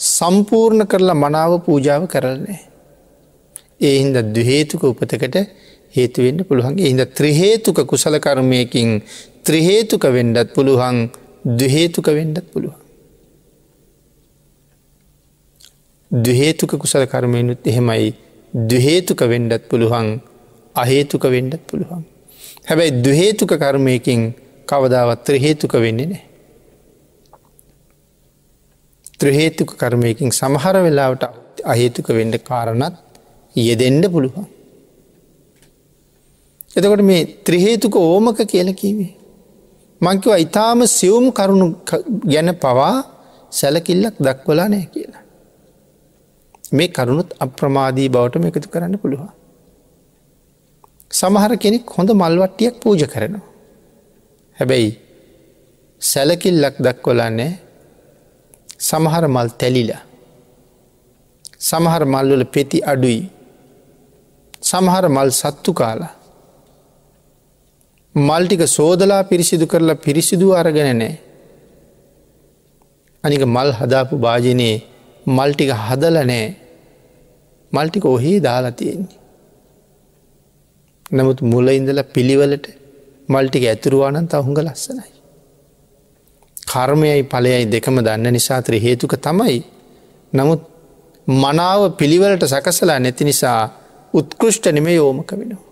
සම්පූර්ණ 0.00 0.86
කරලා 0.86 1.14
මනාව 1.14 1.52
පූජාව 1.60 2.06
කරන්නේ. 2.06 2.67
ඒ 3.80 3.94
හින්ද 3.98 4.16
දහේතුක 4.34 4.82
උපතකට 4.84 5.36
හේතුවෙන්ට 5.94 6.42
පුළුවන්ගේ 6.48 6.88
හිද 6.88 7.02
ත්‍රහේතුක 7.12 7.78
කුසල 7.86 8.18
කර්මයකින් 8.18 8.90
ත්‍රහේතුක 9.42 10.04
වෙන්ඩත් 10.08 10.52
පුළුවන් 10.52 10.98
දහේතුක 11.56 12.06
වෙන්ඩත් 12.08 12.46
පුළුවන්. 12.52 12.80
දහේතුක 16.10 16.72
කුසල 16.76 17.04
කර්මයනුත් 17.06 17.66
එහෙමයි 17.66 18.14
දහේතුක 18.52 19.20
වෙන්ඩත් 19.22 19.68
පුළුවන් 19.68 20.20
අහේතුක 20.76 21.24
වෙන්ඩත් 21.26 21.62
පුළුවන්. 21.66 22.02
හැබැයි 22.66 23.02
දහේතුක 23.02 23.52
කර්මයකින් 23.56 24.22
කවදාවත් 24.68 25.24
ත්‍රහේතුක 25.24 25.72
වෙන්නේ 25.74 26.06
නෑ. 26.06 26.24
ත්‍රහේතුක 29.18 29.70
කර්මයකින් 29.76 30.30
සමහර 30.32 30.76
වෙලාවට 30.78 31.22
අහේතුක 31.64 32.08
වෙන්ඩ 32.10 32.34
කාරණත් 32.42 33.07
යෙදෙන්ඩ 33.60 34.04
පුළුවන්. 34.14 34.46
එතකොට 36.76 37.02
මේ 37.02 37.22
ත්‍රහේතුක 37.46 37.94
ඕමක 37.98 38.40
කියල 38.52 38.70
කීවේ. 38.74 39.12
මංකිව 40.00 40.32
ඉතාම 40.44 40.80
සියුම් 40.88 41.26
කරුණු 41.32 41.66
ගැන 42.24 42.50
පවා 42.56 42.94
සැලකිල්ලක් 43.52 44.16
දක්වලා 44.18 44.68
නෑ 44.68 44.86
කියලා. 44.94 45.24
මේ 46.72 46.88
කරුණුත් 46.88 47.30
අප්‍රමාදී 47.40 48.08
බවටම 48.08 48.48
එකතු 48.48 48.68
කරන්න 48.68 48.96
පුළුවන්. 48.98 49.30
සමහර 51.10 51.52
කෙනෙක් 51.56 51.84
හොඳ 51.88 52.10
මල්වට්ටියක් 52.12 52.74
පූජ 52.82 53.02
කරනවා. 53.06 53.46
හැබැයි 54.56 54.90
සැලකිල්ලක් 56.02 56.76
දක්වලන්නේ 56.78 57.52
සමහර 58.80 59.24
මල් 59.28 59.50
තැලිලා 59.60 60.02
සමහර 61.60 62.02
මල්වල 62.04 62.44
පෙති 62.46 62.78
අඩුයි 62.82 63.22
සමහර 64.62 65.04
මල් 65.08 65.30
සත්තු 65.32 65.72
කාලා 65.72 66.14
මල්ටික 68.14 68.62
සෝදලා 68.68 69.22
පිරිසිදු 69.24 69.66
කරලා 69.66 69.94
පිරිසිදු 69.96 70.46
අරගෙන 70.52 70.90
නෑ 70.96 71.14
අනික 73.24 73.42
මල් 73.46 73.70
හදාපු 73.72 74.14
භාජනයේ 74.16 74.76
මල්ටික 75.28 75.70
හදල 75.76 76.16
නෑ 76.22 76.46
මල්ටික 77.72 78.04
ඔහේ 78.06 78.38
දාලා 78.40 78.72
තියෙන්නේ. 78.72 79.18
නමුත් 81.10 81.40
මුල 81.42 81.68
ඉඳල 81.68 82.00
පිළිවලට 82.14 82.66
මල්ටික 83.28 83.64
ඇතුරුවානන් 83.64 84.28
තහුඟ 84.28 84.60
ලස්සනයි. 84.60 85.10
කර්මයයි 86.66 87.22
පලයයි 87.24 87.64
දෙකම 87.66 87.96
දන්න 88.00 88.32
නිසාතර 88.32 88.74
හේතුක 88.76 89.14
තමයි. 89.18 89.58
නමුත් 90.32 90.62
මනාව 91.26 91.80
පිළිවලට 91.92 92.42
සකසලා 92.44 92.98
නැති 92.98 93.24
නිසා 93.24 93.60
උත්කෘෂ්ට 94.14 94.66
නෙමේ 94.72 94.94
යෝමක 94.94 95.30
වෙනවා. 95.32 95.64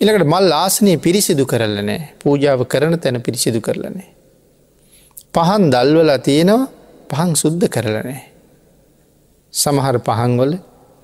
ඉළකට 0.00 0.26
මල් 0.26 0.52
ආසනය 0.54 0.92
පිරිසිදු 0.98 1.44
කරලනෑ 1.46 2.00
පූජාව 2.20 2.60
කරන 2.66 2.94
තැන 2.98 3.22
පිරිසිදු 3.22 3.60
කරලනේ. 3.60 4.08
පහන් 5.34 5.64
දල්වලා 5.72 6.18
තියෙනවා 6.18 6.70
පහන් 7.10 7.30
සුද්ධ 7.34 7.66
කරලනෑ. 7.68 8.20
සමහර 9.52 9.96
පහන්වල 10.00 10.52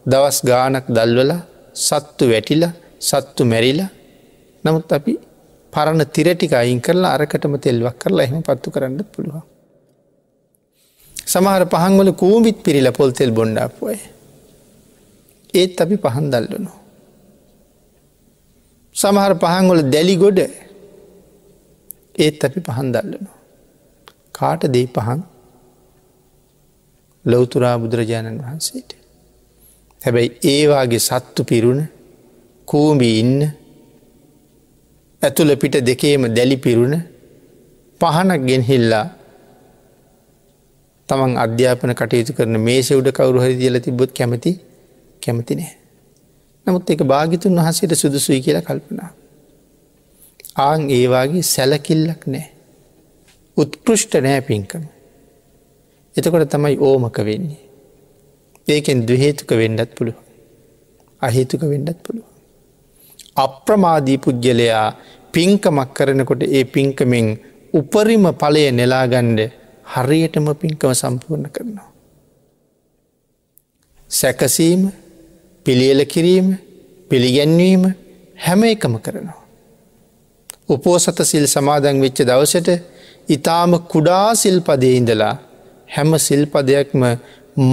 දවස් 0.07 0.39
ගානක් 0.43 0.87
දල්වල 0.89 1.33
සත්තු 1.77 2.25
වැටිල 2.33 2.65
සත්තු 3.01 3.43
මැරිලා 3.45 3.91
නමුත් 4.65 4.93
අපි 4.93 5.15
පරණ 5.73 6.03
තිරටික 6.09 6.53
අයින් 6.53 6.81
කරලා 6.81 7.15
අරකටම 7.17 7.55
තෙල්වක් 7.59 7.97
කරලා 8.03 8.25
එහෙම 8.27 8.43
පත්තු 8.43 8.69
කරන්න 8.75 9.05
පුළුවන්. 9.13 9.43
සමහර 11.27 11.65
පහන්වල 11.67 12.11
කූමිත් 12.15 12.59
පිරිල 12.65 12.89
පොල්තෙල් 12.93 13.31
බොන්්ඩාපුය. 13.31 13.99
ඒත් 15.55 15.81
අපි 15.81 15.97
පහන් 15.97 16.27
දල්ලනවා. 16.31 16.79
සමහර 18.95 19.33
පහන්වල 19.37 19.83
දැලි 19.91 20.15
ගොඩ 20.17 20.39
ඒත් 22.19 22.41
අපි 22.45 22.61
පහන් 22.61 22.89
දල්ලනවා. 22.93 23.39
කාට 24.33 24.63
දේ 24.69 24.87
පහන් 24.89 25.21
ලොවතුරා 27.25 27.77
බුදුරජාණන් 27.79 28.41
වහන්සේට. 28.41 28.91
හැබැයි 30.01 30.31
ඒවාගේ 30.45 31.01
සත්තු 31.01 31.43
පිරුණ 31.45 31.81
කූම්බි 32.69 33.09
ඉන්න 33.19 33.41
ඇතුළ 35.23 35.53
පිට 35.57 35.75
දෙකේම 35.83 36.23
දැලි 36.31 36.57
පිරුණ 36.57 36.95
පහනක් 38.01 38.41
ගෙන්හිල්ලා 38.49 39.07
තමන් 41.09 41.33
අධ්‍යාපන 41.37 41.93
කටයුතු 41.93 42.33
කරන 42.33 42.57
මේ 42.59 42.81
සෙව්ඩ 42.83 43.09
කවරු 43.11 43.39
හරි 43.41 43.55
දියල 43.61 43.77
තිබොත් 43.79 44.11
කැමති 44.13 44.53
කැමති 45.23 45.55
නෑ. 45.55 45.75
නමුත් 46.67 46.91
එක 46.91 47.03
භාගිතුන් 47.05 47.57
වහසට 47.57 47.95
සුදුසුයි 47.95 48.41
කියලා 48.41 48.63
කල්පනා. 48.63 49.11
ආං 50.59 50.91
ඒවාගේ 50.91 51.43
සැලකිල්ලක් 51.45 52.27
නෑ. 52.27 52.47
උත්කෘෂ්ට 53.57 54.15
නෑ 54.21 54.41
පින්කම. 54.43 54.85
එතකොට 56.15 56.49
තමයි 56.49 56.77
ඕමක 56.81 57.19
වෙන්නේ. 57.21 57.61
ඒකෙන් 58.67 59.07
දහේතුක 59.07 59.51
වෙන්නත් 59.53 59.95
පුළුව. 59.95 60.19
අහේතුක 61.23 61.63
වෙන්නත් 61.63 61.99
පුළුව. 62.03 62.27
අප්‍රමාදී 63.37 64.19
පුද්ගලයා 64.19 64.89
පින්කමක් 65.33 65.95
කරනකොට 65.95 66.43
ඒ 66.49 66.65
පින්කමෙන් 66.67 67.29
උපරිම 67.75 68.25
පලය 68.35 68.65
නෙලාගණ්ඩ 68.71 69.41
හරියටම 69.87 70.47
පින්කම 70.55 70.93
සම්පූර්ණ 70.95 71.51
කරනවා. 71.51 71.89
සැකසීම 74.11 74.83
පිළියල 75.71 76.01
කිරීම 76.05 76.47
පිළිගැන්වීම 77.11 77.83
හැම 78.37 78.63
එකම 78.65 78.95
කරනවා. 78.99 79.39
උපෝසත 80.69 81.19
සිල් 81.23 81.47
සමාදන් 81.47 82.01
වෙච්ච 82.05 82.19
දවසට 82.23 82.71
ඉතාම 83.29 83.73
කුඩා 83.93 84.35
සිල්පදය 84.35 84.91
ඉඳලා 84.97 85.35
හැම 85.89 86.11
සිල්පදයක්ම 86.19 87.03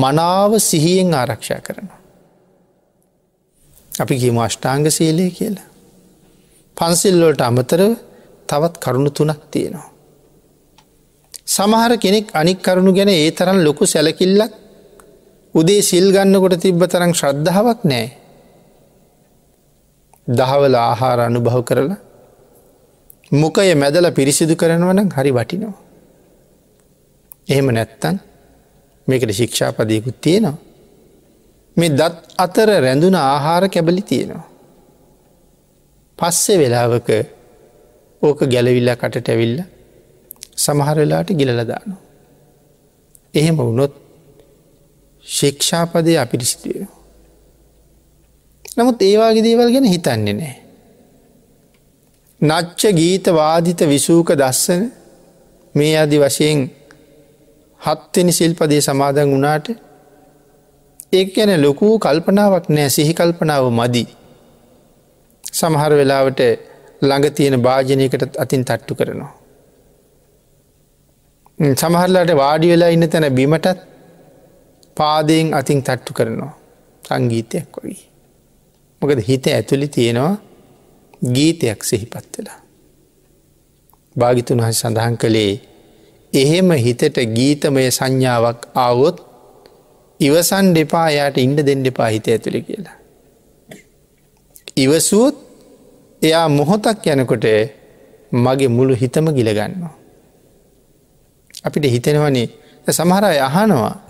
මනාව 0.01 0.51
සිහියෙන් 0.59 1.09
ආරක්ෂා 1.13 1.59
කරනවා. 1.59 1.99
අපි 3.93 4.15
කියම 4.21 4.37
අෂ්ටාංග 4.37 4.85
සීලය 4.89 5.27
කියලා. 5.31 5.67
පන්සිල්ලෝට 6.77 7.41
අමතරව 7.41 7.91
තවත් 8.49 8.75
කරුණු 8.77 9.11
තුනක් 9.11 9.41
තියෙනවා. 9.51 9.89
සමහර 11.47 11.91
කෙනෙක් 11.97 12.27
අනික් 12.33 12.59
කරුණු 12.61 12.91
ගැන 12.93 13.09
ඒ 13.09 13.29
තරන් 13.31 13.59
ලොකු 13.63 13.83
සැලකිල්ලක් 13.85 14.53
උදේ 15.59 15.81
සිල් 15.81 16.07
ගන්නකොට 16.15 16.55
තිබ්බ 16.63 16.81
තරම් 16.91 17.11
ශ්‍රද්ධාවක් 17.19 17.81
නෑ. 17.83 18.07
දහවල 20.27 20.75
ආහාර 20.77 21.19
අනුභව 21.27 21.61
කරලා 21.69 21.99
මොකය 23.31 23.69
මැදල 23.75 24.07
පිරිසිදු 24.11 24.55
කරනවන 24.55 24.99
හරි 25.17 25.31
වටිනවා. 25.31 25.75
එහෙම 27.47 27.67
නැත්තන් 27.69 28.15
මේකට 29.07 29.31
ශික්ෂාපදයකුත් 29.39 30.17
තියෙනවා. 30.21 30.57
මේ 31.77 31.95
දත් 31.99 32.15
අතර 32.37 32.69
රැඳුන 32.85 33.15
ආහාර 33.15 33.63
කැබලි 33.69 34.01
තියෙනවා. 34.01 34.45
පස්සෙ 36.19 36.53
වෙලාවක 36.61 37.09
ඕක 38.21 38.39
ගැලවිල්ල 38.53 38.89
කටට 38.93 39.29
ඇවිල්ල 39.29 39.57
සමහරලාට 40.55 41.29
ගිලලදානවා. 41.39 42.01
එහෙම 43.33 43.57
වුණොත් 43.59 43.93
ශික්ෂාපදය 45.27 46.13
අපිරිසිතිය. 46.17 46.87
නමුත් 48.77 49.01
ඒවාගේ 49.01 49.43
දේවල් 49.43 49.71
ගැන 49.73 49.87
හිතන්නේ 49.87 50.33
නෑ. 50.33 50.55
නච්ච 52.41 52.81
ගීත 52.91 53.27
වාදිත 53.31 53.81
විසූක 53.85 54.29
දස්සන 54.33 54.83
මේ 55.75 55.95
අදි 55.97 56.17
වශයෙන් 56.19 56.61
හත්වෙනි 57.81 58.33
සිල්පදේ 58.33 58.81
සමාදන් 58.81 59.33
වනාට 59.33 59.67
ඒ 61.13 61.25
ගැන 61.27 61.51
ලොකූ 61.61 61.93
කල්පනාවක් 61.99 62.69
නෑ 62.69 62.89
සිහි 62.89 63.13
කල්පනාව 63.13 63.65
මදි. 63.71 64.05
සමහර 65.53 65.91
වෙලාවට 65.93 66.41
ළඟ 67.01 67.27
තියෙන 67.31 67.61
භාජනයකට 67.61 68.23
අතින් 68.37 68.63
තට්ටු 68.65 68.93
කරනවා. 68.95 69.33
සමහරලාට 71.75 72.33
වාඩි 72.35 72.67
වෙලා 72.67 72.89
ඉන්න 72.89 73.09
තැන 73.09 73.29
බිමටත් 73.33 73.96
පාදයෙන් 74.97 75.53
අතින් 75.53 75.79
තට්ටු 75.83 76.13
කරනවා 76.13 76.53
සංගීතයක් 77.03 77.67
වගේ. 77.75 78.03
මොකද 79.01 79.19
හිත 79.21 79.47
ඇතුළි 79.47 79.87
තියෙනවා 79.87 80.35
ගීතයක් 81.25 81.83
සිහිපත් 81.83 82.27
වෙලා. 82.33 82.59
භාගිතුන් 84.15 84.59
හස 84.59 84.81
සඳහන් 84.81 85.17
කළේ 85.17 85.53
එහෙම 86.33 86.69
හිතට 86.77 87.17
ගීතමය 87.37 87.83
සංඥාවක් 87.91 88.61
ආවොත් 88.75 89.17
ඉවසන් 90.19 90.73
දෙපා 90.75 91.07
යායට 91.09 91.37
ඉන්ඩ 91.37 91.59
දෙන්න 91.61 91.83
දෙපා 91.83 92.09
හිත 92.09 92.27
ඇතුළි 92.27 92.61
කියලා. 92.61 92.97
ඉවසුවොත් 94.77 95.35
එයා 96.21 96.47
මොහොතක් 96.49 97.05
යනකොට 97.07 97.45
මගේ 98.35 98.69
මුළු 98.69 98.93
හිතම 98.95 99.25
ගිලගන්නවා. 99.29 99.95
අපිට 101.63 101.85
හිතෙනවනේ 101.85 102.47
සමහරය 102.87 103.39
අහනවා 103.39 104.06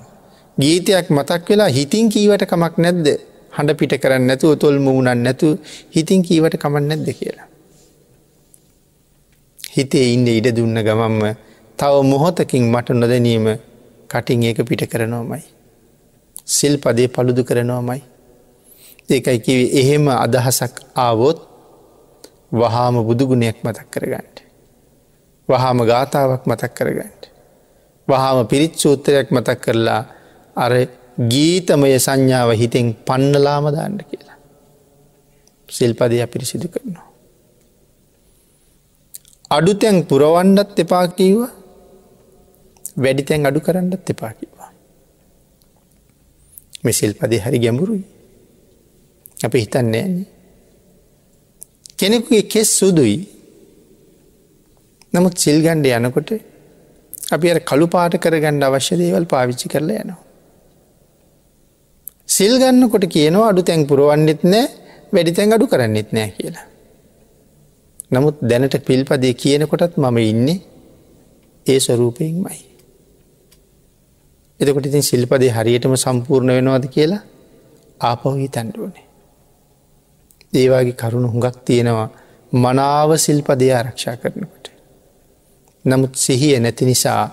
ගීතයක් 0.58 1.10
මතක් 1.10 1.50
වෙලා 1.50 1.70
හිතින් 1.70 2.10
කීවට 2.10 2.46
කමක් 2.46 2.74
නැද්ද 2.78 3.08
හඬ 3.54 3.78
පිට 3.80 3.94
කරන්න 3.98 4.26
නැතුව 4.28 4.58
තොල් 4.58 4.80
මුණන් 4.80 5.24
නැතු 5.24 5.48
හිතින් 5.96 6.24
කීවට 6.24 6.58
කමක් 6.58 6.84
නැද්ද 6.84 7.10
කියලා. 7.12 7.48
හිතේ 9.60 10.06
ඉන්න 10.14 10.28
ඉඩ 10.30 10.50
දුන්න 10.58 10.80
ගමම්ම 10.80 11.22
තව 11.80 11.94
මොහොතකින් 12.04 12.66
මට 12.66 12.90
නොදැනීම 12.92 13.48
කටින් 14.10 14.44
ඒක 14.44 14.60
පිට 14.64 14.84
කරනවාමයි. 14.88 15.46
සිල් 16.48 16.78
පදේ 16.78 17.08
පළුදු 17.08 17.44
කරනවාමයි. 17.44 18.02
ඒකයි 19.10 19.40
කිව 19.40 19.60
එහෙම 19.74 20.08
අදහසක් 20.16 20.74
ආවොත් 20.98 21.40
වහාම 22.52 22.96
බුදුගුණයක් 23.06 23.58
මතක් 23.64 23.88
කරගන්නට. 23.92 24.38
වහාම 25.50 25.78
ගාථාවක් 25.84 26.44
මතක් 26.46 26.74
කරගන්නට. 26.74 27.24
වහාම 28.08 28.48
පිරිත් 28.48 28.74
සූත්‍රයක් 28.76 29.32
මතක් 29.32 29.60
කරලා 29.60 30.17
අර 30.58 30.72
ගීතමය 31.32 31.92
සංඥාව 31.98 32.50
හිතෙන් 32.54 32.88
පන්නලාම 33.08 33.66
දාන්න 33.76 33.98
කියලා. 34.02 34.38
සිල්පදය 35.70 36.18
පිරිසිදු 36.26 36.68
කරනවා. 36.68 37.08
අඩුතැන් 39.50 39.98
පුරවන්ඩත් 40.06 40.80
එපා 40.80 41.06
කීව 41.10 41.40
වැඩිතැන් 42.98 43.46
අඩු 43.46 43.60
කරන්නත් 43.60 44.10
එපා 44.10 44.34
කිවා. 44.34 44.72
මෙසිල්පදේ 46.84 47.44
හරි 47.46 47.60
ගැඹුරුයි. 47.60 48.06
අප 49.38 49.54
හිතන්නේ 49.56 50.02
ඇන්නේ. 50.02 50.28
කෙනෙකුගේ 52.00 52.44
කෙස් 52.44 52.70
සුදුයි 52.80 53.18
නමුත් 55.14 55.36
සිල්ගණ්ඩ 55.38 55.88
යනකොට 55.98 56.30
අපි 57.32 57.52
අර 57.52 57.60
කළු 57.62 57.88
පාට 57.88 58.14
කරගණ්ඩ 58.18 58.64
අවශ්‍ය 58.64 58.96
දේවල් 59.02 59.26
පාවිච්චි 59.26 59.68
කරලා 59.70 60.02
යනවා. 60.04 60.27
සිල් 62.38 62.54
ගන්නකොට 62.62 63.06
කියනවා 63.08 63.50
අඩු 63.52 63.62
තැන් 63.64 63.88
පුරුවන්නෙත් 63.90 64.42
නෑ 64.46 64.66
වැඩි 65.14 65.36
තැන් 65.38 65.56
අඩු 65.56 65.68
කරන්නෙත් 65.68 66.10
නෑ 66.12 66.30
කියලා. 66.38 66.66
නමුත් 68.12 68.38
දැනට 68.42 68.76
පිල්පදේ 68.86 69.34
කියනකොටත් 69.34 69.98
මම 69.98 70.18
ඉන්නේ 70.24 70.60
ඒ 71.66 71.80
ස්වරූපයෙන් 71.80 72.38
මයි. 72.38 72.60
එතකොට 74.60 74.86
ඉතින් 74.86 75.04
සිල්පදේ 75.04 75.52
හරියටම 75.52 75.96
සම්පූර්ණ 75.96 76.56
වෙනවාද 76.58 76.86
කියලා 76.88 77.24
ආපවහි 78.02 78.48
තැන්ඩුවනේ. 78.50 79.06
ඒවාගේ 80.54 81.00
කරුණු 81.02 81.28
හුඟක් 81.28 81.58
තියෙනවා 81.66 82.10
මනාව 82.52 83.10
සිල්පදය 83.18 83.68
ආරක්ෂා 83.72 84.18
කරනකොට. 84.18 84.66
නමුත් 85.86 86.14
සිහිය 86.16 86.60
නැති 86.60 86.86
නිසා 86.86 87.24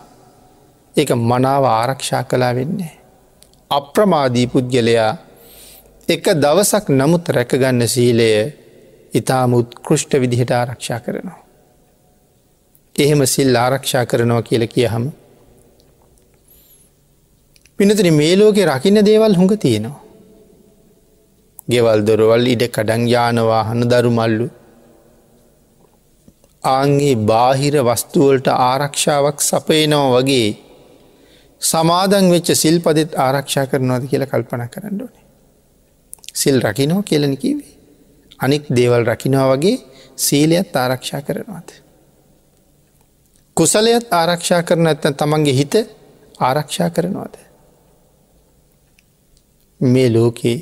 ඒක 0.96 1.10
මනාව 1.22 1.64
ආරක්ෂා 1.72 2.24
කලා 2.24 2.54
වෙන්නේ. 2.54 2.94
අප්‍රමාදී 3.76 4.46
පුද්ගලයා 4.46 5.12
එක 6.08 6.24
දවසක් 6.36 6.86
නමුත් 6.90 7.28
රැකගන්න 7.30 7.88
සීලය 7.88 8.30
ඉතාම 9.12 9.50
උත්කෘෂ්ට 9.54 10.12
විදිහට 10.16 10.50
ආරක්ෂා 10.52 11.00
කරනවා. 11.00 11.40
එහෙම 12.96 13.20
සිල් 13.26 13.56
ආරක්ෂා 13.56 14.04
කරනවා 14.06 14.42
කියල 14.42 14.64
කියහම. 14.68 15.04
පිනතන 17.78 18.08
මේ 18.12 18.34
ලෝකෙ 18.36 18.66
රකින්න 18.66 18.98
දේවල් 19.02 19.34
හොඟ 19.34 19.54
තියෙනවා. 19.58 20.02
ගෙවල් 21.68 22.00
දොරවල් 22.02 22.46
ඉඩ 22.46 22.62
කඩන් 22.68 23.08
යානවාහන 23.08 23.88
දරුමල්ලු 23.90 24.46
ආන්ගේ 26.64 27.16
බාහිර 27.24 27.74
වස්තුවලට 27.82 28.48
ආරක්ෂාවක් 28.62 29.38
සපයනවා 29.42 30.12
වගේ 30.14 30.48
සමාදන් 31.64 32.26
වෙච්ච 32.34 32.48
සිල් 32.54 32.76
පදෙත් 32.80 33.10
ආරක්ෂා 33.16 33.66
කරනවාද 33.66 34.04
කියලා 34.10 34.32
කල්පන 34.32 34.66
කරන්න 34.68 35.00
ඕනේ. 35.00 35.24
සිල් 36.34 36.56
රකිනෝ 36.60 37.02
කියලනකිවේ. 37.02 37.72
අනික් 38.38 38.64
දේවල් 38.76 39.04
රකිනවා 39.04 39.48
වගේ 39.52 39.76
සීලයත් 40.16 40.76
ආරක්ෂා 40.76 41.22
කරනවාද. 41.22 41.68
කුසලයත් 43.56 44.06
ආරක්ෂා 44.12 44.62
කරන 44.62 44.86
ඇත්ත 44.86 45.04
තමන්ගේ 45.16 45.54
හිත 45.54 45.74
ආරක්ෂා 46.40 46.90
කරනවාද. 46.90 47.34
මේ 49.80 50.08
ලෝකයේ 50.12 50.58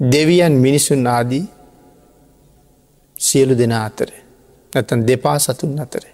දෙවියන් 0.00 0.52
මිනිසුන් 0.54 1.06
ආදී 1.06 1.44
සියලු 3.16 3.54
දෙන 3.58 3.72
අතර 3.78 4.10
නැතන් 4.72 5.06
දෙපා 5.08 5.38
සතුන් 5.38 5.80
අතර. 5.80 6.04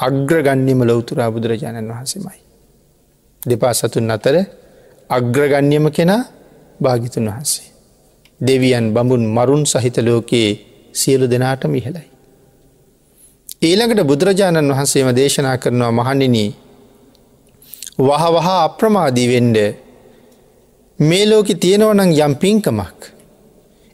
අග්‍රගන්්‍යම 0.00 0.80
ලොවතුරා 0.82 1.30
බුදුරජාණන් 1.30 1.90
වහන්සේමයි. 1.90 2.40
දෙපා 3.42 3.74
සතුන් 3.74 4.10
අතර 4.10 4.36
අග්‍රගන්්‍යම 5.10 5.86
කෙනා 5.90 6.22
භාගිතුන් 6.80 7.26
වහන්සේ. 7.26 7.68
දෙවියන් 8.40 8.86
බඹුන් 8.94 9.24
මරුන් 9.28 9.62
සහිත 9.64 9.96
ලෝකයේ 9.98 10.50
සියලු 10.94 11.26
දෙනාටම 11.26 11.74
ඉහලයි. 11.74 12.06
ඊළඟට 13.60 14.00
බුදුරජාණන් 14.04 14.70
වහන්සේම 14.70 15.08
දේශනා 15.12 15.56
කරනවා 15.58 15.92
මහනිනී 15.92 16.50
වහ 17.98 18.24
වහා 18.34 18.58
අප්‍රමාදී 18.62 19.28
වෙන්ඩ 19.28 19.58
මේ 20.98 21.24
ලෝකෙ 21.26 21.54
තියෙනවනං 21.56 22.10
යම් 22.18 22.34
පින්කමක් 22.36 22.98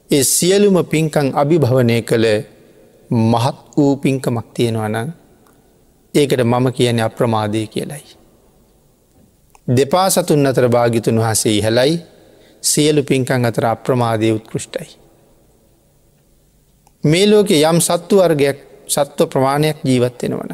ඒ 0.09 0.23
සියලුම 0.25 0.77
පින්කං 0.85 1.27
අභිභවනය 1.33 1.97
කළ 2.01 2.25
මහත් 3.25 3.57
වූ 3.77 3.93
පින්කමක් 3.97 4.47
තියෙනවනං 4.53 5.09
ඒකට 6.15 6.43
මම 6.43 6.67
කියන 6.71 6.99
අප්‍රමාදය 6.99 7.67
කියලයි. 7.67 8.05
දෙපා 9.67 10.09
සතුන් 10.09 10.47
අතර 10.47 10.67
භාගිතුන් 10.69 11.19
වහසේ 11.19 11.53
ඉහලයි 11.53 11.93
සියලු 12.63 13.03
පින්කං 13.03 13.45
අතර 13.45 13.65
අප්‍රමාදය 13.65 14.31
උත්කෘෂ්ටයි. 14.31 14.89
මේ 17.03 17.25
ලෝකෙ 17.25 17.55
යම් 17.61 17.79
සත්තු 17.79 18.15
වර්ගයක් 18.17 18.57
සත්ව 18.87 19.27
ප්‍රමාණයක් 19.27 19.77
ජීවත්වෙනවන. 19.83 20.51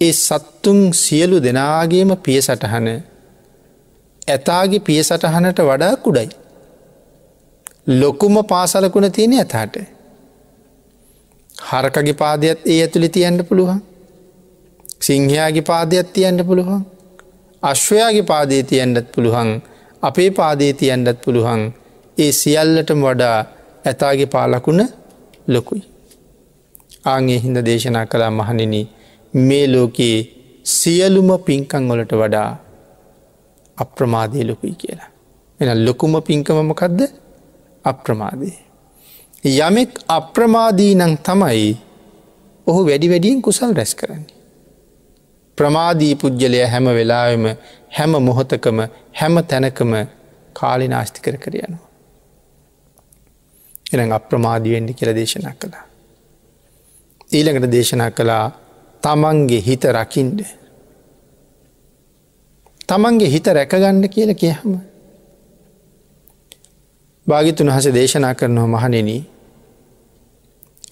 ඒ 0.00 0.12
සත්තුන් 0.14 0.80
සියලු 0.94 1.36
දෙනාගේම 1.42 2.10
පිය 2.18 2.40
සටහන 2.42 2.88
ඇතාගේ 4.28 4.80
පිය 4.80 5.02
සටහනට 5.02 5.58
වඩා 5.60 5.96
කුඩයි. 5.96 6.28
ලොකුම 7.86 8.34
පාසලකුණ 8.44 9.12
තියෙන 9.12 9.32
ඇතාට. 9.34 9.76
හරකගේ 11.68 12.20
පාදයක් 12.22 12.58
ඒ 12.66 12.80
ඇතුළි 12.80 13.08
තියන්න 13.08 13.38
පුළුවන්. 13.44 13.80
සිංහයාගේ 15.00 15.68
පාදයක් 15.70 16.08
තියන්න 16.12 16.40
පුළුවන්. 16.46 16.82
අශ්වයාගේ 17.62 18.22
පාදේ 18.22 18.62
තියන්ඩත් 18.62 19.06
පුළුවන් 19.14 19.50
අපේ 20.02 20.30
පාදේ 20.30 20.72
තියන්ඩත් 20.72 21.18
පුළුවන් 21.24 21.62
ඒ 22.16 22.32
සියල්ලටම 22.32 23.00
වඩා 23.06 23.38
ඇතාගේ 23.86 24.26
පාලකුණ 24.26 24.82
ලොකුයි. 25.48 25.82
ආගේ 27.04 27.38
හින්ද 27.38 27.58
දේශනා 27.68 28.06
කලා 28.06 28.30
මහනින 28.30 28.74
මේ 29.34 29.66
ලෝකයේ 29.74 30.18
සියලුම 30.72 31.30
පින්කං 31.46 31.88
වලට 31.90 32.12
වඩා 32.14 32.50
අප්‍රමාදය 33.78 34.44
ලොකුයි 34.50 34.74
කියලා. 34.74 35.10
එන 35.60 35.86
ලොකුම 35.86 36.14
පින්කමමකක්ද 36.22 37.00
අප්‍රමාදය. 37.84 38.50
යමෙක් 39.44 39.98
අප්‍රමාදී 40.08 40.94
නං 40.94 41.16
තමයි 41.18 41.76
ඔහු 42.66 42.86
වැඩි 42.86 43.08
වැඩියෙන් 43.10 43.42
කුසල් 43.42 43.74
රැස් 43.74 43.94
කරන්නේ. 43.94 44.34
ප්‍රමාදී 45.58 46.14
පුද්ගලය 46.14 46.60
හැම 46.64 46.84
වෙලාවෙම 46.88 47.46
හැම 47.90 48.12
මොහොතකම 48.22 48.78
හැම 49.12 49.34
තැනකම 49.44 49.94
කාලි 50.52 50.88
නාස්ති 50.88 51.20
කර 51.20 51.36
කර 51.36 51.56
යනවා. 51.56 51.88
එන 53.92 54.12
අප්‍රමාදියෙන්ඩි 54.12 54.94
කියල 54.94 55.14
දේශනා 55.14 55.54
කළා. 55.54 55.84
ඊළඟට 57.30 57.72
දේශනා 57.72 58.10
කළා 58.10 58.46
තමන්ගේ 59.02 59.60
හිත 59.60 59.84
රකිින්ඩ. 59.86 60.40
තමන්ගේ 62.86 63.28
හිත 63.28 63.46
රැකගණ්ඩ 63.48 64.08
කියල 64.08 64.34
කියහම. 64.34 64.78
භාගිතුන් 67.26 67.70
හස 67.70 67.86
දේශනා 67.90 68.34
කරනවා 68.34 68.66
මහනෙන 68.68 69.31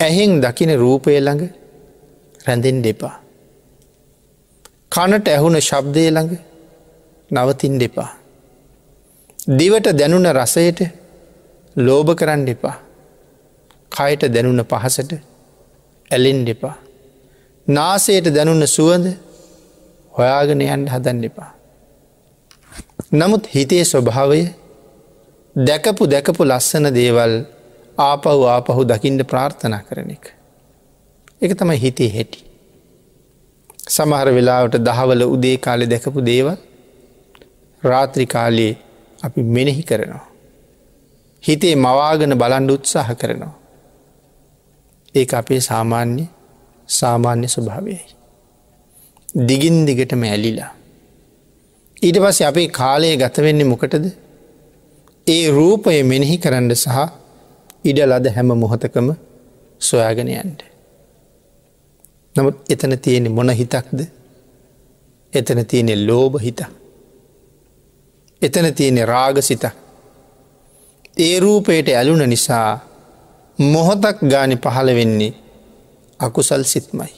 ඇහෙන් 0.00 0.40
දකින 0.40 0.70
රූපය 0.74 1.10
ළඟ 1.16 1.42
රැඳෙන් 2.46 2.78
දෙපා. 2.82 3.16
කනට 4.90 5.26
ඇහුන 5.28 5.56
ශබ්දය 5.60 6.04
ළඟ 6.08 6.32
නවතින් 7.30 7.74
දෙපා. 7.78 8.10
දිවට 9.50 9.86
දැනුන 9.92 10.26
රසයට 10.32 10.80
ලෝභ 11.76 12.14
කරන්න 12.14 12.48
එපා. 12.48 12.76
කයට 13.92 14.22
දැනුන 14.28 14.64
පහසට 14.64 15.12
ඇලෙන් 16.10 16.40
දෙපා. 16.46 16.76
නාසයට 17.68 18.26
දැනුන්න 18.28 18.66
සුවඳ 18.68 19.06
හොයාගෙන 20.14 20.60
යන්ට 20.62 20.88
හදන්න 20.88 21.24
එපා. 21.24 21.50
නමුත් 23.12 23.44
හිතේ 23.46 23.84
ස්වභාවය 23.84 24.42
දැකපු 25.56 26.06
දැකපු 26.06 26.42
ලස්සන 26.44 26.86
දේවල් 26.90 27.34
ආපහු 28.00 28.44
ආපහු 28.46 28.82
දකිින්ට 28.84 29.22
ප්‍රාර්ථනා 29.24 29.82
කරන 29.82 30.10
එක. 30.10 30.24
එක 31.42 31.52
තමයි 31.58 31.78
හිතේ 31.78 32.10
හැටි. 32.16 32.40
සමහර 33.88 34.28
වෙලාවට 34.30 34.76
දහවල 34.80 35.22
උදේ 35.26 35.56
කාලෙ 35.58 35.86
දැකපු 35.86 36.24
දේවල් 36.24 36.58
රාත්‍රිකාලයේ 37.82 38.74
අපි 39.22 39.42
මෙනෙහි 39.56 39.82
කරනවා. 39.82 40.26
හිතේ 41.44 41.74
මවාගෙන 41.76 42.34
බලන්ඩ 42.34 42.70
උත්සාහ 42.70 43.08
කරනවා. 43.14 43.54
ඒ 45.14 45.26
අපේ 45.34 45.60
සාමාන්‍ය 45.60 46.24
සාමාන්‍ය 46.88 47.48
ස්වභාවයයි. 47.48 48.02
දිගින් 49.48 49.78
දිගටම 49.86 50.22
ඇලිලා. 50.24 50.72
ඊට 52.02 52.18
පස්ස 52.18 52.42
අපේ 52.42 52.68
කාලය 52.70 53.08
ගතවෙන්නේ 53.16 53.70
මොකටද 53.72 54.06
ඒ 55.26 55.44
රූපය 55.50 55.96
මෙනෙහි 56.02 56.36
කරන්න 56.38 56.70
සහ 56.74 57.19
ඉඩ 57.84 57.98
ලද 58.00 58.26
හැම 58.28 58.52
මොහොතකම 58.54 59.12
සොයාගෙනයන්ට. 59.80 60.62
නමුත් 62.34 62.56
එතන 62.68 62.98
තියෙන 62.98 63.32
මොන 63.32 63.50
හිතක්ද 63.50 64.00
එතන 65.32 65.64
තියෙනෙ 65.64 65.94
ලෝභ 65.98 66.36
හිත. 66.38 66.60
එතන 68.42 68.74
තියෙනෙ 68.74 69.04
රාග 69.04 69.42
සිත. 69.42 69.64
ඒ 71.16 71.40
රූපයට 71.40 71.88
ඇලුන 71.90 72.28
නිසා 72.28 72.80
මොහොතක් 73.58 74.20
ගානි 74.22 74.56
පහළ 74.56 74.94
වෙන්නේ 74.94 75.32
අකුසල් 76.20 76.64
සිත්මයි. 76.64 77.12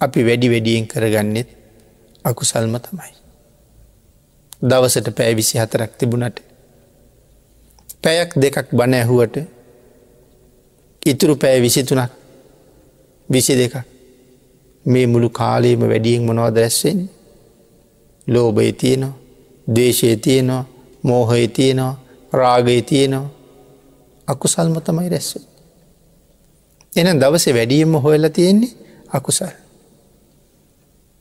අපි 0.00 0.26
වැඩි 0.26 0.50
වැඩියෙන් 0.50 0.86
කරගන්නෙත් 0.86 1.48
අකුසල්ම 2.24 2.74
තමයි. 2.78 3.14
දවසට 4.62 5.08
පෑ 5.12 5.36
විසි 5.36 5.58
හතරක් 5.58 5.96
තිබුණට 5.98 6.40
පැයක් 8.06 8.30
දෙකක් 8.36 8.70
බණ 8.72 8.94
ඇහුවට 8.94 9.36
ඉතුරු 11.02 11.34
පෑ 11.36 11.60
විසිතුනක් 11.60 12.12
විසි 13.28 13.54
දෙක 13.54 13.74
මේ 14.84 15.06
මුළු 15.06 15.28
කාලයේම 15.32 15.82
වැඩියෙන් 15.82 16.22
මොනවද 16.22 16.56
රැස්වෙන් 16.56 17.00
ලෝබය 18.26 18.72
තියනවා 18.74 19.14
දේශය 19.66 20.16
තියනවා 20.18 20.62
මෝහය 21.02 21.48
තියනවා 21.50 21.94
රාගය 22.32 22.82
තියනවා 22.82 23.30
අකුසල්ම 24.28 24.76
තමයි 24.80 25.08
රැස්ව. 25.08 25.42
එන 26.92 27.08
දවස 27.16 27.46
වැඩියම්ම 27.48 27.94
හොයලා 27.96 28.30
තියෙන්නේ 28.30 28.72
අකුසල්. 29.10 29.52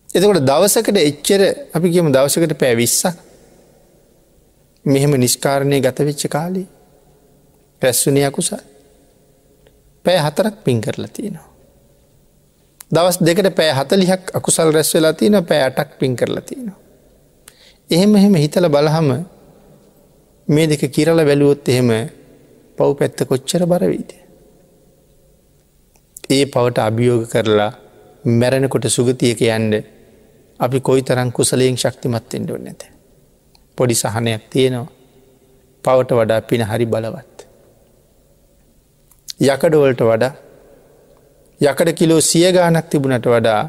එතකොට 0.09 0.41
දවසකට 0.43 0.97
එච්චර 0.99 1.41
අපි 1.73 1.87
කියම 1.89 2.07
දවසකට 2.09 2.53
පැවිස්සක් 2.55 3.17
මෙහෙම 4.85 5.11
නිස්කාරණය 5.15 5.81
ගතවෙච්ච 5.81 6.29
කාලේ 6.29 6.67
රැස්වනය 7.81 8.23
අකුසල් 8.23 8.63
පෑ 10.05 10.17
හතරක් 10.19 10.55
පින් 10.63 10.81
කරලා 10.81 11.07
තියෙනවා. 11.09 11.49
දවස් 12.91 13.17
දෙකට 13.19 13.49
පෑ 13.51 13.71
හතලිහක් 13.73 14.23
අකුසල් 14.33 14.71
රැස් 14.71 14.93
වෙලා 14.93 15.13
තියෙන 15.13 15.37
පෑ 15.43 15.61
අටක් 15.61 15.97
පින් 15.99 16.15
කරලා 16.15 16.41
තියෙනවා. 16.41 16.79
එහෙම 17.89 18.15
එහෙම 18.15 18.35
හිතල 18.35 18.67
බලහම 18.67 19.09
මේ 20.47 20.67
දෙක 20.67 20.83
කිරල 20.89 21.19
බැලුවොත් 21.21 21.67
එහෙම 21.67 21.89
පව් 22.77 22.89
පැත්ත 22.93 23.19
කොච්චර 23.23 23.65
බරවීද. 23.65 24.11
ඒ 26.29 26.45
පවට 26.45 26.77
අභියෝග 26.79 27.23
කරලා 27.27 27.71
මැරණකොට 28.31 28.85
සුගතියක 28.87 29.41
යන්ඩ 29.49 29.73
අපි 30.59 30.79
කොයි 30.81 31.01
තරං 31.03 31.31
කුසලයෙන් 31.31 31.77
ශක්තිමත්තෙන්ට 31.77 32.51
නැත. 32.57 32.81
පොඩි 33.77 33.95
සහනයක් 33.95 34.43
තියෙනවා 34.49 34.91
පවට 35.83 36.11
වඩා 36.13 36.41
පින 36.43 36.61
හරි 36.63 36.85
බලවත්. 36.87 37.34
යකඩවලට 39.39 40.01
වඩා 40.01 40.33
යකඩ 41.61 41.89
කිලෝ 41.93 42.21
සිය 42.21 42.51
ගානක් 42.53 42.87
තිබුණට 42.89 43.25
වඩා 43.25 43.61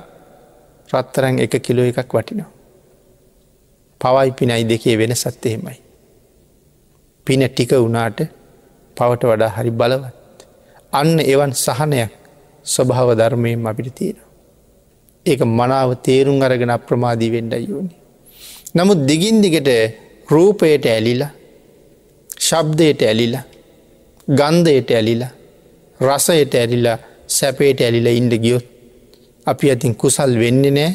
රත්තරං 0.93 1.39
එක 1.39 1.55
කිලෝ 1.61 1.85
එකක් 1.85 2.13
වටිනවා. 2.15 2.51
පවයි 4.01 4.31
පිනයි 4.33 4.65
දෙකේ 4.65 4.97
වෙන 4.99 5.15
සත්තහෙමයි. 5.15 5.79
පින 7.27 7.41
ටික 7.49 7.73
වුණාට 7.75 8.21
පවට 8.97 9.23
වඩා 9.25 9.51
හරි 9.57 9.71
බලවත්. 9.73 10.39
අන්න 10.93 11.19
එවන් 11.25 11.53
සහනයක් 11.55 12.13
ස්වභාව 12.65 13.11
ධර්මයෙන් 13.19 13.67
අපිට 13.67 13.95
තියෙන. 13.95 14.19
ඒක 15.27 15.41
මනාව 15.41 15.91
තේරුම් 15.97 16.43
අරගෙන 16.43 16.71
අප්‍රමාදී 16.71 17.31
වෙන්ඩ 17.31 17.55
යෝනි. 17.63 17.95
නමුත් 18.75 19.01
දිගින් 19.09 19.43
දිගට 19.43 19.71
රූපයට 20.29 20.87
ඇලිලා 20.87 21.33
ශබ්දයට 22.41 23.03
ඇලිලා 23.03 23.45
ගන්ධයට 24.29 24.91
ඇලිලා 24.91 25.33
රසයට 26.01 26.55
ඇලිලා 26.55 26.99
සැපේට 27.29 27.81
ඇලිලා 27.81 28.13
ඉන්ඩ 28.13 28.35
ගියොත් 28.39 28.67
අපි 29.47 29.71
ඇතින් 29.71 29.95
කුසල් 29.95 30.39
වෙන්න 30.39 30.63
නෑ 30.71 30.93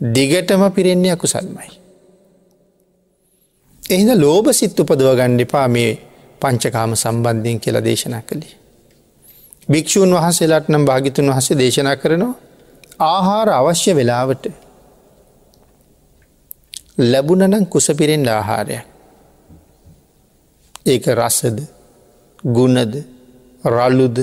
දිගටම 0.00 0.62
පිරෙන්නේ 0.70 1.12
අකුසල්මයි. 1.12 1.70
එහිද 3.82 4.10
ලෝබ 4.16 4.52
සිත් 4.52 4.80
උපදව 4.80 5.14
ගණ්ඩිපා 5.14 5.68
මේ 5.68 5.90
පංචකාම 6.40 6.94
සම්බන්ධයෙන් 6.94 7.60
කියලා 7.60 7.84
දේශනා 7.84 8.22
කළේ. 8.22 8.54
භික්‍ෂූන් 9.68 10.14
වහසේලාට 10.14 10.68
නම් 10.68 10.84
භාගිතුන් 10.84 11.30
වහස 11.30 11.48
දේශනා 11.54 11.96
කරනවා 11.96 12.34
ආහාර 13.00 13.48
අවශ්‍ය 13.50 13.94
වෙලාවට 13.94 14.44
ලැබුණනම් 17.00 17.66
කුසපිරෙන්ට 17.66 18.28
ආහාරයක්. 18.28 18.86
ඒක 20.86 21.04
රසද 21.08 21.58
ගුණද 22.44 22.94
රල්ලුද 23.64 24.18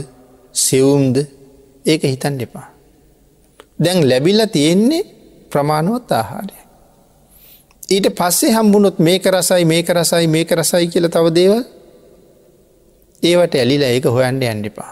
සෙවුම්ද 0.56 1.18
ඒක 1.86 2.04
හිතන් 2.04 2.38
දෙපා. 2.40 2.68
දැන් 3.80 4.10
ලැබිල්ල 4.10 4.42
තියෙන්නේ 4.48 5.04
ප්‍රමාණුවත් 5.52 6.12
ආහාරය. 6.12 6.58
ඊට 7.90 8.08
පස්සේ 8.12 8.52
හම්බුණොත් 8.52 9.00
මේක 9.00 9.26
රසයි 9.28 9.66
මේක 9.66 9.90
රසයි 9.92 10.28
මේක 10.28 10.52
රසයි 10.52 10.88
කියල 10.88 11.08
තව 11.08 11.34
දේවල් 11.34 11.64
ඒවට 13.24 13.56
ඇලිලා 13.56 13.90
ඒක 13.90 14.06
හොයන්ඩ 14.08 14.44
ඇන්ඩිපා. 14.44 14.92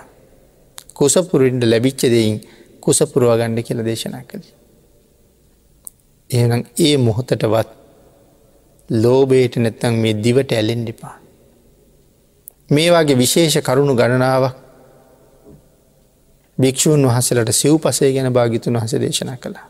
කුසපුරින්ට 0.93 1.63
ලැබිච්ච 1.63 2.01
දෙයින් 2.05 2.37
කුසපුරුවගණ්ඩ 2.81 3.63
කියල 3.63 3.79
දේශනා 3.85 4.23
කළ. 4.23 4.45
එනම් 6.29 6.63
ඒ 6.79 6.95
මොහොතටවත් 6.97 7.69
ලෝබේට 8.89 9.55
නැත්තං 9.55 9.95
මේ 9.95 10.13
දිවට 10.15 10.51
ඇලෙන්ඩිපා. 10.51 11.22
මේ 12.73 12.89
වගේ 12.91 13.15
විශේෂ 13.15 13.55
කරුණු 13.61 13.93
ගණනාවක් 13.95 14.55
භික්‍ෂූන් 16.57 17.05
වහසලට 17.05 17.51
සිව් 17.51 17.75
පසේ 17.79 18.11
ගැන 18.13 18.29
භාගිතුන් 18.29 18.75
වහස 18.75 18.93
දේශනා 18.95 19.37
කළා. 19.37 19.67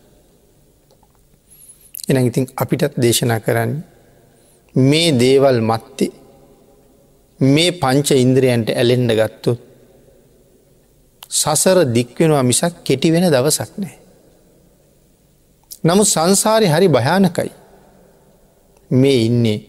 එන 2.10 2.18
ඉතින් 2.20 2.46
අපිටත් 2.56 2.94
දේශනා 2.98 3.40
කරන්න 3.40 3.72
මේ 4.76 5.10
දේවල් 5.14 5.60
මත්ති 5.62 6.08
මේ 7.40 7.72
පංච 7.74 8.10
ඉන්ද්‍රයන්ට 8.18 8.70
ඇලෙන්ඩ 8.72 9.12
ගත්තුත් 9.14 9.60
සසර 11.32 11.78
දික්වෙනවා 11.88 12.44
මිසක් 12.44 12.74
කෙටි 12.84 13.12
වෙන 13.12 13.26
දවසක් 13.26 13.72
නෑ. 13.78 13.98
නමුත් 15.84 16.08
සංසාරය 16.08 16.68
හරි 16.68 16.88
භයානකයි 16.90 17.52
මේ 18.92 19.20
ඉන්නේ 19.26 19.60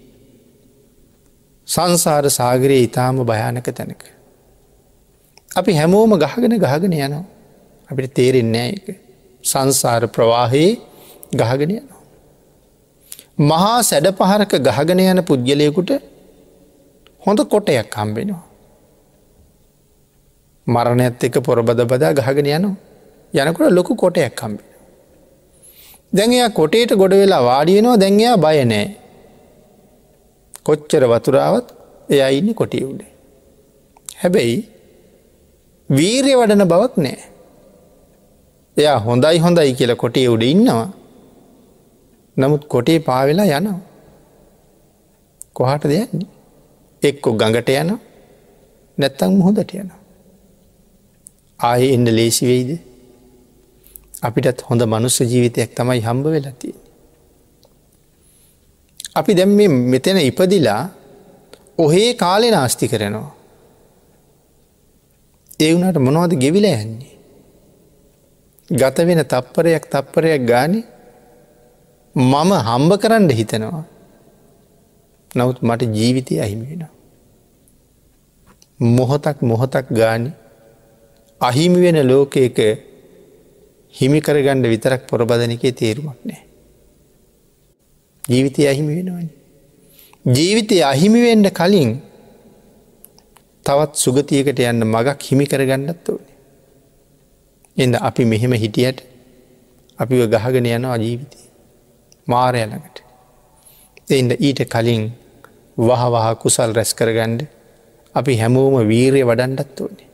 සංසාර 1.68 2.24
සාගරයේ 2.30 2.84
ඉතාම 2.84 3.16
භයානක 3.22 3.68
තැනක. 3.70 4.02
අපි 5.56 5.72
හැමෝම 5.72 6.12
ගහගෙන 6.16 6.56
ගහගෙන 6.58 6.92
යනවා 6.98 7.24
අපිට 7.90 8.14
තේරෙන්නේ 8.14 8.68
එක 8.70 8.86
සංසාර 9.44 10.02
ප්‍රවාහයේ 10.08 10.72
ගහගෙන 11.32 11.70
යනවා. 11.72 12.00
මහා 13.40 13.78
සැඩ 13.82 14.08
පහරක 14.12 14.52
ගහගෙන 14.60 15.00
යන 15.02 15.22
පුද්ගලයකුට 15.22 15.92
හොඳ 17.22 17.40
කොටයක් 17.46 17.94
හම්බෙනවා. 17.94 18.42
මරණඇත් 20.66 21.24
එක 21.24 21.36
පොරබද 21.40 21.80
බදා 21.84 22.12
ගහගෙන 22.14 22.46
යනවා 22.48 22.76
යනකොට 23.34 23.70
ලොකු 23.70 23.94
කොටයක් 23.94 24.34
කම්බෙන. 24.34 24.66
දැන්යා 26.12 26.50
කොටේට 26.50 26.92
ගොඩ 26.92 27.12
වෙලා 27.12 27.42
වාඩියනවා 27.42 27.96
දැන්යා 27.96 28.36
බයනෑ. 28.36 28.86
කොච්චර 30.66 31.02
වතුරාවත් 31.04 31.66
එයා 32.08 32.30
ඉන්න 32.30 32.54
කොටිය 32.54 32.84
උඩේ. 32.84 33.12
හැබැයි 34.22 34.58
වීරය 35.90 36.34
වඩන 36.40 36.64
බවක් 36.64 36.94
නෑ. 36.96 37.18
එයා 38.76 38.98
හොඳයි 38.98 39.38
හොඳයි 39.38 39.74
කියල 39.78 39.94
කොටේ 39.96 40.28
උඩ 40.28 40.42
ඉන්නවා. 40.42 40.88
නමුත් 42.36 42.64
කොටේ 42.66 42.98
පාවෙලා 43.00 43.50
යනවා. 43.58 43.80
කොහට 45.52 45.84
දෙයන්නේ. 45.84 46.30
එක්කො 47.02 47.28
ගඟට 47.32 47.70
යන 47.72 47.92
නැත්තං 48.98 49.36
මුහොදට 49.38 49.74
යනවා. 49.74 50.00
ආය 51.60 51.92
එන්න 51.94 52.08
ලේසිවෙයිද 52.18 52.70
අපිටත් 54.22 54.64
හොඳ 54.68 54.82
මනුස්ස 54.84 55.20
ජීවිතයක් 55.22 55.70
තමයි 55.76 56.00
හම්බ 56.00 56.26
වෙලතිය. 56.26 56.74
අපි 59.16 59.32
දැම් 59.34 59.50
මෙතන 59.92 60.18
ඉපදිලා 60.20 60.82
ඔහේ 61.78 62.14
කාලෙ 62.14 62.48
නාස්ති 62.50 62.88
කරනවා. 62.88 63.30
ඒ 65.60 65.70
වුණට 65.74 65.98
මොනවද 66.06 66.32
ගෙවිල 66.36 66.66
යන්නේ. 66.66 67.14
ගත 68.70 68.96
වෙන 69.08 69.20
තප්පරයක් 69.24 69.84
තප්පරයක් 69.86 70.42
ගාන 70.46 70.72
මම 72.14 72.50
හම්බ 72.68 72.92
කරන්න 73.02 73.30
හිතනවා. 73.30 73.84
නවත් 75.30 75.58
මට 75.62 75.82
ජීවිතය 75.98 76.34
අහිමි 76.40 76.66
වෙන. 76.70 76.82
මොහොතක් 78.80 79.38
මොහොතක් 79.42 79.86
ගානි 79.90 80.30
අහිමි 81.40 81.78
වෙන 81.84 81.98
ලෝකයක 82.08 82.58
හිමිකරගණ්ඩ 83.94 84.66
විතරක් 84.66 85.02
පොරබදනකේ 85.08 85.72
තේරුමක් 85.72 86.20
නෑ. 86.24 86.43
ජීවිතය 88.24 88.68
අහිමි 88.68 88.92
වෙනවන. 88.96 89.28
ජීවිතය 90.24 90.76
අහිමිවෙන්ඩ 90.82 91.48
කලින් 91.52 91.90
තවත් 93.66 93.92
සුගතියකට 93.96 94.60
යන්න 94.60 94.84
මගක් 94.84 95.20
හිමි 95.22 95.46
කරගන්නත් 95.46 96.08
ඕන. 96.08 96.24
එද 97.76 97.94
අපි 98.00 98.24
මෙහෙම 98.24 98.52
හිටියට 98.54 99.04
අපි 99.98 100.14
ගහගෙන 100.26 100.66
යනවා 100.68 100.96
ජීවිතය 100.98 101.38
මාරයනකට. 102.26 102.96
එන්ද 104.08 104.30
ඊට 104.38 104.64
කලින් 104.66 105.04
වහවහ 105.78 106.26
කුසල් 106.38 106.72
රැස් 106.72 106.94
කරගණ්ඩ 106.94 107.46
අපි 108.14 108.32
හැමෝම 108.36 108.80
වීරය 108.88 109.22
වඩන්ඩත් 109.22 109.80
ඕනේ. 109.80 110.08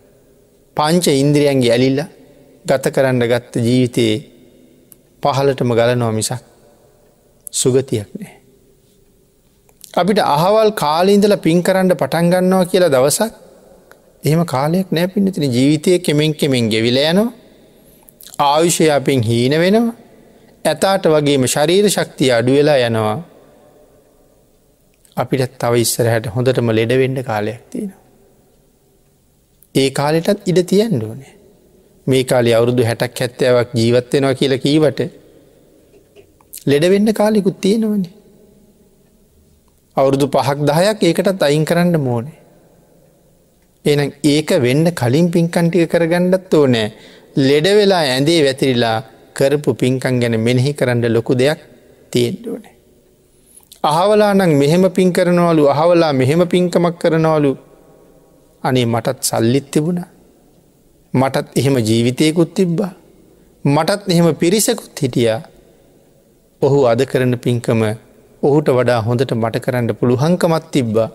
පංච 0.76 1.06
ඉන්ද්‍රියන්ගේ 1.14 1.72
ඇලිල්ල 1.72 2.00
ගත 2.64 2.84
කරන්න 2.90 3.22
ගත්ත 3.24 3.54
ජීවිතයේ 3.58 4.16
පහලටම 5.22 5.70
ගලනවා 5.72 6.12
මිසක් 6.12 6.44
සුගතියක් 7.52 8.08
නෑ. 8.14 8.34
අපිට 9.94 10.20
අහවල් 10.26 10.70
කාලීන්දල 10.74 11.36
පින් 11.38 11.62
කරන්න 11.62 11.94
පටන්ගන්නවා 11.94 12.64
කියලා 12.64 12.90
දවසක් 12.90 13.32
එහෙම 14.22 14.42
කාලයක් 14.46 14.88
නෑ 14.90 15.08
පින්නතින 15.08 15.46
ජීවිතය 15.48 15.98
කෙමෙන් 16.00 16.34
කෙමෙන් 16.34 16.68
ගෙවිල 16.68 17.00
යනවා 17.02 17.32
ආවිෂය 18.40 18.86
අපෙන් 18.90 19.22
හීන 19.22 19.56
වෙනවා 19.56 19.96
ඇතාට 20.64 21.04
වගේම 21.08 21.46
ශරීර 21.46 21.88
ශක්තිය 21.88 22.30
අඩු 22.32 22.52
වෙලා 22.52 22.78
යනවා 22.82 23.18
අපිට 25.16 25.58
තව 25.58 25.72
ඉස්සරහට 25.78 26.26
හොඳටම 26.28 26.70
ලෙඩවෙඩ 26.70 27.18
කාලයක් 27.24 27.62
තියෙන. 27.70 27.92
ඒ 29.74 29.90
කාලෙටත් 29.92 30.46
ඉඩ 30.46 30.60
තියන්න 30.64 31.02
ඕනේ. 31.02 31.34
මේ 32.06 32.24
කාලි 32.24 32.54
අවුරුදු 32.54 32.84
හැටක් 32.84 33.20
හැත්තෑවක් 33.20 33.74
ජීවත්වෙනවා 33.74 34.34
කියල 34.34 34.54
කීවට 34.58 35.00
ලෙඩවෙන්න 36.66 37.12
කාලිකුත් 37.12 37.60
තියෙනවනේ. 37.60 38.12
අවුරුදු 39.96 40.26
පහක් 40.28 40.58
දහයක් 40.68 41.02
ඒකටත් 41.02 41.42
අයින් 41.42 41.64
කරන්න 41.64 42.00
මෝනේ. 42.00 42.36
එන 43.84 44.00
ඒක 44.24 44.50
වෙන්න 44.60 44.86
කලින් 44.92 45.30
පින්කන්ටික 45.30 45.88
කරගන්නත් 45.88 46.54
ඕනෑ 46.54 46.92
ලෙඩ 47.38 47.66
වෙලා 47.76 48.02
ඇඳේ 48.06 48.40
වැතිරිලා 48.44 48.98
කරපු 49.34 49.74
පින්කන් 49.74 50.20
ගැන 50.20 50.36
මෙනෙහි 50.38 50.72
කරන්න 50.72 51.04
ලොකු 51.08 51.34
දෙයක් 51.34 51.60
තියෙන්ට 52.12 52.46
ඕනේ. 52.46 52.74
අහවලා 53.82 54.32
නං 54.34 54.52
මෙහෙම 54.52 54.84
පින් 54.90 55.12
කරනවලු 55.12 55.62
අහවලා 55.68 56.12
මෙහෙම 56.12 56.42
පින්කමක් 56.46 56.96
කරනවලු 56.98 57.52
අනේ 58.64 58.86
මටත් 58.86 59.18
සල්ලිත් 59.22 59.70
තිබුණ 59.70 60.00
මටත් 61.14 61.46
එහෙම 61.56 61.76
ජීවිතයකුත් 61.80 62.52
තිබ්බා 62.54 62.92
මටත් 63.64 64.02
එහෙම 64.08 64.28
පිරිසකුත් 64.34 65.02
හිටියා 65.02 65.40
ඔහු 66.62 66.78
අද 66.84 67.00
කරන 67.02 67.34
පින්කම 67.38 67.82
ඔහුට 68.42 68.68
වඩා 68.70 69.00
හොඳට 69.00 69.32
මට 69.34 69.56
කරන්න 69.58 69.86
පුළුහංකමත් 69.94 70.64
තිබ්බා 70.70 71.08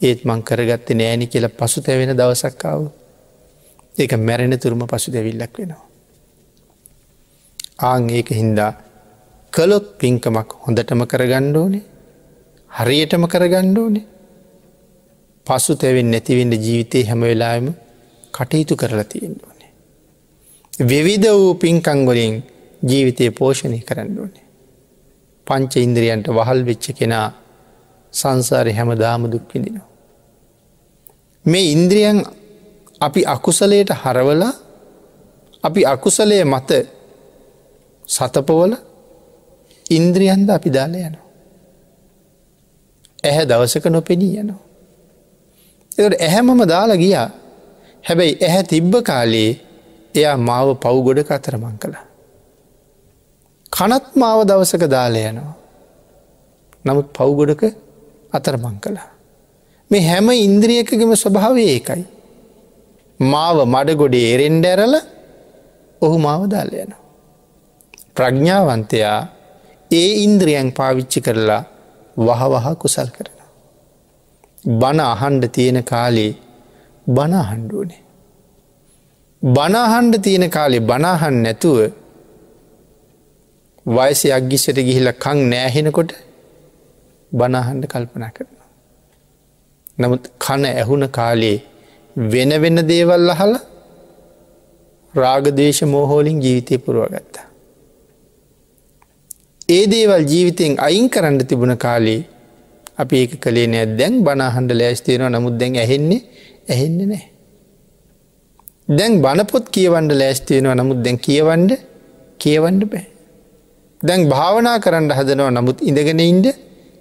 ඒත් 0.00 0.20
මං 0.24 0.40
කරගත්තේ 0.42 0.96
නෑනි 0.96 1.26
කියල 1.26 1.46
පසු 1.50 1.80
තැවෙන 1.80 2.12
දවසක්කාව 2.12 2.82
ඒක 3.94 4.12
මැරෙන 4.18 4.56
තුරුම 4.56 4.82
පසු 4.86 5.12
දැවිල්ලක් 5.12 5.58
වෙනවා. 5.58 5.84
ආං 7.80 8.08
ඒක 8.10 8.28
හින්දා 8.32 8.72
කළොත් 9.52 9.86
පින්කමක් 9.98 10.50
හොඳටම 10.64 11.02
කරගණ්ඩෝනේ 11.04 11.84
හරියටම 12.70 13.26
කරගණ්ඩෝනේ 13.26 14.06
පසු 15.46 15.76
තැවෙන් 15.76 16.08
නැතිවෙන්න 16.10 16.54
ජීවිතය 16.58 17.04
හැම 17.04 17.20
වෙලාම 17.22 17.66
කටයුතු 18.34 18.74
කරලා 18.76 19.04
තියෙන්න්න 19.06 19.36
ඕනේ. 19.42 19.70
විවිධ 20.82 21.28
වූ 21.32 21.54
පින්කංගොලින් 21.56 22.34
ජීවිතය 22.82 23.30
පෝෂණය 23.32 23.80
කරන්න 23.82 24.18
ඕනේ. 24.18 24.43
පංච 25.46 25.72
ඉන්ද්‍රියන්ට 25.78 26.26
වහල් 26.28 26.60
වෙච්ච 26.64 26.86
කෙනා 26.92 27.28
සංසාරය 28.12 28.72
හැම 28.72 28.90
දාම 28.94 29.22
දුක්විදිනවා. 29.26 29.88
මේ 31.44 31.66
ඉන්ද්‍රියන් 31.72 32.18
අපි 33.00 33.20
අකුසලයට 33.26 33.90
හරවලා 33.94 34.52
අපි 35.64 35.80
අකුසලය 35.86 36.38
මත 36.44 36.70
සතපවල 38.04 38.72
ඉන්ද්‍රියන්ද 39.90 40.48
අපි 40.50 40.70
දාල 40.70 40.94
යනවා. 40.96 41.24
ඇහැ 43.24 43.44
දවසක 43.44 43.84
නොපෙනී 43.86 44.36
යනවා. 44.36 44.62
එකට 45.98 46.20
ඇහැමම 46.20 46.60
දාලා 46.66 46.96
ගියා 46.96 47.28
හැබැයි 48.04 48.38
ඇහැ 48.42 48.64
තිබ්බ 48.64 48.94
කාලයේ 49.02 49.52
එයා 50.14 50.36
මාව 50.38 50.68
පව්ගොඩ 50.76 51.20
කතරමං 51.22 51.76
කළා. 51.78 52.04
කනත් 53.76 54.06
මාව 54.14 54.40
දවසක 54.48 54.84
දාල 54.86 55.16
යනවා. 55.20 55.54
නමුත් 56.84 57.08
පව්ගොඩක 57.12 57.62
අතරමං 58.32 58.76
කළා. 58.78 59.08
මේ 59.90 60.02
හැම 60.02 60.28
ඉන්ද්‍රියකගම 60.38 61.10
ස්වභාවය 61.14 61.64
ඒකයි. 61.66 62.04
මාව 63.20 63.58
මඩගොඩේ 63.66 64.26
එරෙන්ඩ 64.34 64.64
ඇරල 64.64 64.94
ඔහු 66.02 66.16
මාව 66.18 66.42
දාල 66.46 66.70
යනවා. 66.74 67.02
ප්‍රඥාවන්තයා 68.16 69.20
ඒ 69.90 70.10
ඉන්ද්‍රියන් 70.24 70.68
පාවිච්චි 70.72 71.20
කරලා 71.20 71.62
වහවහ 72.16 72.66
කුසල් 72.82 73.08
කරනවා. 73.08 73.50
බණ 74.72 75.00
අහන්ඩ 75.06 75.44
තියෙන 75.48 75.78
කාලේ 75.84 76.32
බණහන්ඩුවනේ. 77.06 78.02
බණහන්ඩ 79.42 80.14
තියෙන 80.22 80.46
කාලේ 80.50 80.80
බනාහන් 80.82 81.36
නැතුව 81.42 81.78
වයස 83.86 84.22
අග්ගිස්සට 84.30 84.78
ගිහිල 84.78 85.08
කං 85.14 85.38
නෑහෙනකොට 85.50 86.12
බනාහන්ඩ 87.32 87.84
කල්පනා 87.86 88.30
කරනවා. 88.30 88.68
නමුත් 89.98 90.24
කන 90.38 90.64
ඇහුන 90.66 91.08
කාලේ 91.08 91.58
වෙන 92.16 92.52
වෙන්න 92.62 92.78
දේවල් 92.88 93.30
අහල 93.30 93.54
රාගදේශ 95.14 95.82
මෝහෝලින් 95.84 96.38
ජීවිතය 96.40 96.78
පුරුවගත්තා. 96.78 97.46
ඒ 99.68 99.84
දේවල් 99.86 100.24
ජීවිතයෙන් 100.24 100.72
අයින් 100.78 101.10
කරන්න 101.10 101.38
තිබුණ 101.42 101.76
කාලේ 101.76 102.20
අපි 102.98 103.14
ඒක 103.16 103.32
කළේ 103.40 103.66
නෑ 103.66 103.86
දැන් 103.98 104.14
බනාහන්ඩ 104.24 104.72
ලෑස්තියෙනවා 104.72 105.30
නමුත් 105.30 105.56
දැන් 105.60 105.76
ඇහෙන්නේ 105.76 106.20
ඇහෙන්නේ 106.70 107.06
නෑ. 107.06 107.24
දැන් 108.88 109.22
බණපොත් 109.22 109.66
කියවන්ඩ 109.68 110.12
ලෑස්තියෙනවා 110.12 110.74
නමුත් 110.74 111.00
දැන් 111.04 111.18
කියවන්ඩ 111.18 111.72
කියවන්ඩ 112.40 112.84
බෑ. 112.86 113.06
දැන් 114.04 114.28
භාවනා 114.28 114.78
කරන්න 114.78 115.10
හදනවා 115.10 115.50
නමුත් 115.50 115.78
ඉඳගෙන 115.82 116.20
ඉන්ඩ 116.22 116.46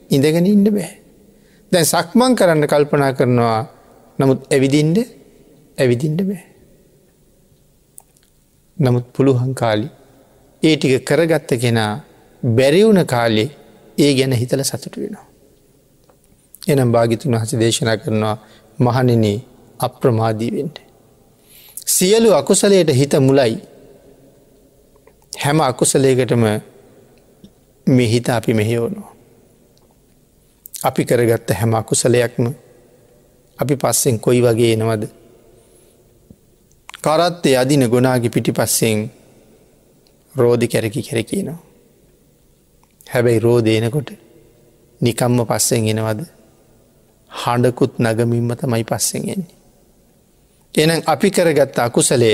ඉඳගෙන 0.09 0.45
ඉන්ඩ 0.45 0.67
බෑ. 0.69 0.93
දැන් 1.71 1.85
සක්මන් 1.85 2.35
කරන්න 2.35 2.67
කල්පනා 2.67 3.11
කරනවා 3.13 3.59
නමුත් 4.19 4.47
ඇවිදින්ඩ 4.49 4.97
ඇවිදින්ඩ 5.77 6.21
බෑ. 6.21 6.43
නමුත් 8.77 9.05
පුළුහන් 9.13 9.53
කාලි 9.53 9.87
ඒ 10.63 10.75
ටික 10.77 11.05
කරගත්ත 11.05 11.51
කෙනා 11.57 11.93
බැරිවුණ 12.43 13.05
කාලේ 13.05 13.49
ඒ 13.97 14.11
ගැන 14.13 14.33
හිතල 14.33 14.63
සතුට 14.63 14.97
වෙනවා. 14.97 15.27
එනම් 16.67 16.91
භාගිතුන් 16.91 17.35
වහස 17.35 17.59
දේශනා 17.59 17.97
කරනවා 17.97 18.35
මහනන 18.79 19.25
අප්‍රමාදීවෙන්ට. 19.79 20.77
සියලු 21.87 22.29
අකුසලයට 22.33 22.89
හිත 22.91 23.13
මුලයි 23.19 23.55
හැම 25.33 25.59
අකුසලයකටම 25.61 26.43
මෙහිත 27.87 28.29
අපි 28.29 28.53
මෙහෙවනවා. 28.53 29.13
අපි 30.83 31.05
කරගත්ත 31.05 31.49
හැම 31.51 31.73
අකුසලයක්ම 31.73 32.53
අපි 33.59 33.75
පස්සෙන් 33.75 34.19
කොයි 34.19 34.41
වගේ 34.41 34.73
එනවද. 34.73 35.03
කරත්තේ 37.03 37.57
අදින 37.57 37.89
ගොනාගි 37.89 38.29
පිටි 38.29 38.51
පස්සෙන් 38.51 39.11
රෝධි 40.35 40.67
කැරකි 40.67 41.03
කැරකිනවා. 41.03 41.59
හැබැයි 43.07 43.39
රෝධයනකොට 43.39 44.09
නිකම්ම 45.01 45.45
පස්සෙන් 45.45 45.87
එනවද 45.87 46.25
හඬකුත් 47.31 47.99
නගමින්ම 47.99 48.55
තමයි 48.55 48.83
පස්සෙන් 48.83 49.29
එන්නේ. 49.29 49.55
එනම් 50.75 51.01
අපි 51.05 51.31
කරගත්ත 51.31 51.79
අකුසලය 51.79 52.29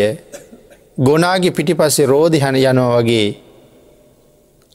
ගොනාගේ 0.98 1.52
පිටි 1.52 1.74
පස්සේ 1.76 2.06
රෝධහන 2.06 2.56
යනවා 2.56 3.02
වගේ 3.02 3.49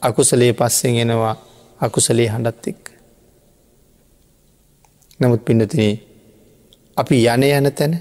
අකුසලේ 0.04 0.52
පස්සෙන් 0.52 0.96
එනවා 0.96 1.36
අකුසලේ 1.80 2.28
හඬත් 2.28 2.66
එක්ක. 2.66 2.84
නමුත් 5.20 5.44
පින්නතින 5.44 6.00
අපි 6.96 7.16
යන 7.26 7.42
යන 7.44 7.72
තැන 7.72 7.94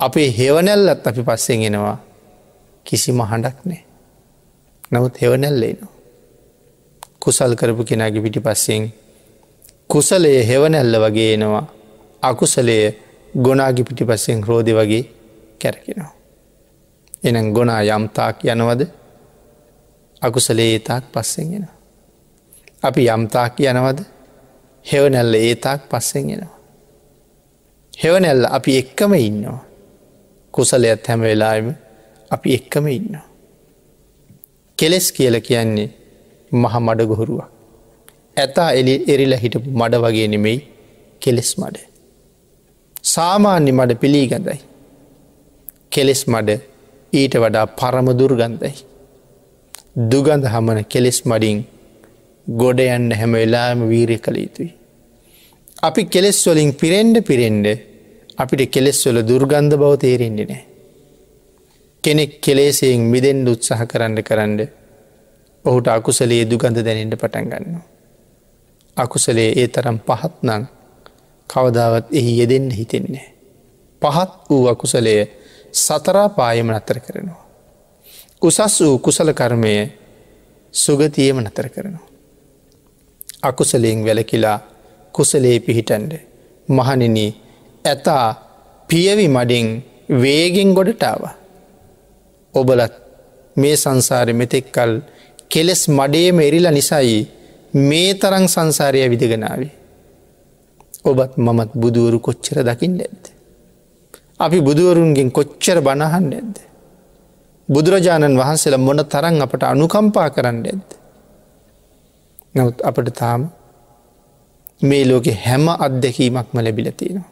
අපේ 0.00 0.28
හෙවනැල්ලත් 0.30 1.06
අපි 1.06 1.22
පස්සෙන් 1.22 1.62
එනවා 1.62 1.96
කිසිම 2.86 3.20
හඬක් 3.22 3.58
නෑ. 3.64 3.82
නමුත් 4.92 5.20
හෙවනැල්ලේනවා. 5.22 5.92
කුසල් 7.20 7.54
කරපු 7.54 7.84
කෙනගේ 7.84 8.22
පිටි 8.22 8.40
පස්සෙන් 8.40 8.88
කුසලය 9.88 10.32
හෙවනැල්ල 10.44 10.94
වගේ 11.00 11.34
එනවා 11.34 11.66
අකුසලය 12.22 12.76
ගොනාගි 13.34 13.84
පිටි 13.84 14.04
පස්සෙන් 14.04 14.42
රෝධ 14.42 14.72
වගේ 14.72 15.04
කැරකෙනවා. 15.58 16.12
එනම් 17.24 17.52
ගොනා 17.52 17.82
යම්තාක් 17.84 18.44
යනවද 18.46 19.01
අකුසලේ 20.22 20.72
ඒතාක් 20.72 21.04
පස්සෙන් 21.12 21.52
එෙන. 21.54 21.66
අපි 22.82 23.06
යම්තාක් 23.06 23.60
යනවද 23.60 24.00
හෙවනැල්ල 24.86 25.34
ඒතාක් 25.36 25.88
පස්සෙන් 25.90 26.30
එෙනවා. 26.30 26.58
හෙවනැල්ල 28.02 28.44
අපි 28.50 28.78
එක්කම 28.78 29.14
ඉන්නවා. 29.14 29.60
කුසලයත් 30.54 31.06
හැම 31.08 31.20
වෙලාම 31.20 31.74
අපි 32.30 32.54
එක්කම 32.54 32.86
ඉන්නවා. 32.88 33.26
කෙලෙස් 34.78 35.06
කියල 35.12 35.40
කියන්නේ 35.40 35.88
මහ 36.52 36.74
මඩ 36.80 37.06
ගොහුරුවක්. 37.06 37.48
ඇතා 38.36 38.70
එලි 38.72 38.94
එරිල 39.12 39.34
හිටපු 39.36 39.70
මඩ 39.80 40.02
වගේ 40.04 40.28
නෙමෙයි 40.28 40.58
කෙලෙස් 41.22 41.50
මඩ. 41.58 41.76
සාමාන්‍ය 43.04 43.72
මඩ 43.72 44.00
පිළිගඳයි. 44.02 44.60
කෙලෙස් 45.92 46.22
මඩ 46.28 46.60
ඊට 47.12 47.34
වඩා 47.42 47.66
පරම 47.78 48.08
දුර්ගන්ධයි. 48.18 48.91
දුගඳ 49.96 50.44
හමන 50.46 50.84
කෙලෙස් 50.84 51.18
මඩින් 51.22 51.58
ගොඩ 52.46 52.80
යන්න 52.80 53.10
හැම 53.12 53.32
වෙලාම 53.32 53.80
වීරය 53.86 54.18
කළ 54.18 54.38
යුතුයි. 54.38 54.72
අපි 55.82 56.02
කෙලෙස් 56.06 56.38
වලින් 56.46 56.72
පිරෙන්ඩ 56.74 57.16
පිරෙන්ඩ 57.22 57.66
අපිට 58.38 58.70
කෙලෙස්වල 58.70 59.18
දුර්ගන්ධ 59.22 59.76
බව 59.76 59.92
තේරෙන්ඩි 59.98 60.44
නෑ. 60.44 60.64
කෙනෙක් 62.04 62.40
කෙලේසයෙන් 62.40 63.02
මිදෙන්ඩ 63.04 63.46
උත්සාහ 63.46 63.84
කරන්න 63.84 64.16
කරන්න 64.20 64.60
ඔහුට 65.64 65.88
අකුසලේ 65.88 66.44
දුගඳ 66.44 66.78
දැනෙන්ට 66.78 67.14
පටන් 67.14 67.46
ගන්නවා. 67.46 67.84
අකුසලේ 68.96 69.50
ඒ 69.54 69.68
තරම් 69.68 69.98
පහත් 70.00 70.34
නං 70.42 70.64
කවදාවත් 71.50 72.06
එහි 72.10 72.32
යෙදෙන්න්න 72.40 72.70
හිතෙන්නේ. 72.70 73.28
පහත් 74.02 74.32
වූ 74.48 74.64
අකුසලය 74.68 75.14
සතරා 75.74 76.28
පායම 76.30 76.72
නතර 76.72 76.98
කරනවා. 76.98 77.42
උසස් 78.42 78.80
වූ 78.80 78.98
කුසල 78.98 79.30
කර්මය 79.32 79.74
සුගතියම 80.74 81.38
නතර 81.40 81.68
කරනවා. 81.68 82.06
අකුසලයෙන් 83.42 84.04
වැලකිලා 84.04 84.58
කුසලේ 85.14 85.60
පිහිටන්ඩ 85.60 86.12
මහනින 86.68 87.16
ඇතා 87.84 88.26
පියවි 88.88 89.26
මඩින් 89.28 89.66
වේගෙන් 90.12 90.74
ගොඩටාව. 90.74 91.22
ඔබලත් 92.54 92.94
මේ 93.56 93.76
සංසාර 93.76 94.28
මෙතෙක් 94.32 94.66
කල් 94.72 94.92
කෙලෙස් 95.48 95.82
මඩේම 95.88 96.40
එරිලා 96.40 96.72
නිසයි 96.72 97.20
මේ 97.74 98.10
තරං 98.14 98.46
සංසාරය 98.48 99.08
විදිගෙනාවේ. 99.08 99.72
ඔබත් 101.04 101.32
මමත් 101.36 101.70
බුදුවරු 101.74 102.18
කොච්චර 102.20 102.58
දකිින් 102.60 102.94
ඇත්ද. 102.96 103.24
අපි 104.40 104.58
බුදුවරුන්ගෙන් 104.60 105.30
කොච්චර 105.30 105.78
බණහන් 105.80 106.28
ඇද්ද. 106.32 106.71
බුදුරජාණන් 107.68 108.38
වහන්සේල 108.38 108.76
මොන 108.78 109.00
තරන් 109.04 109.42
අපට 109.42 109.62
අනුකම්පා 109.64 110.28
කරන්න 110.30 110.58
ඇද්ද. 110.64 110.88
නවත් 112.54 112.78
අපට 112.82 113.08
තාම 113.14 113.50
මේ 114.80 115.04
ලෝකෙ 115.04 115.32
හැම 115.36 115.68
අත්දැකීමක්ම 115.68 116.56
ලැබිල 116.58 116.90
තියෙනවා. 116.92 117.30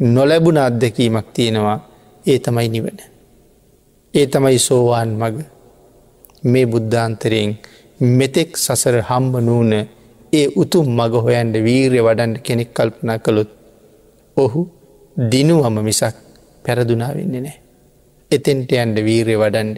නොලැබුණ 0.00 0.58
අත්දැකීමක් 0.58 1.26
තියෙනවා 1.32 1.78
ඒ 2.24 2.38
තමයි 2.38 2.68
නිවන. 2.68 2.98
ඒ 4.14 4.26
තමයි 4.26 4.58
සෝවාන් 4.58 5.10
මග 5.12 5.36
මේ 6.44 6.66
බුද්ධාන්තරයෙන් 6.66 7.50
මෙතෙක් 8.12 8.56
සසර 8.56 8.96
හම්බ 9.00 9.34
නූන 9.40 9.72
ඒ 10.32 10.46
උතුම් 10.56 10.86
මග 10.90 11.12
හොයන්ට 11.16 11.56
වීරය 11.56 12.00
වඩන්ඩ 12.02 12.38
කෙනෙක් 12.38 12.70
කල්පනා 12.74 13.18
කළොත් 13.18 13.50
ඔහු 14.36 14.60
දිනුවම 15.30 15.76
මිසක් 15.80 16.16
පැරදුනා 16.64 17.12
වෙන්නේ 17.14 17.40
නෑ. 17.40 17.63
එතෙන්ට 18.34 18.72
යන්ඩ 18.74 18.98
වීරය 19.00 19.36
වඩන්ඩ. 19.36 19.76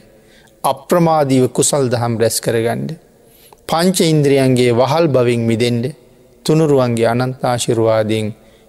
අප්‍රමාදීව 0.65 1.45
කුසල් 1.51 1.85
දහම් 1.89 2.15
රැස් 2.19 2.39
කරගණ්ඩ. 2.41 2.91
පංච 3.69 3.99
ඉන්ද්‍රියන්ගේ 4.07 4.73
වහල් 4.73 5.07
බවින් 5.09 5.43
මිදෙන්ඩ 5.43 5.87
තුනුරුවන්ගේ 6.47 7.09
අනන්තාශිරවාදයෙන් 7.09 8.29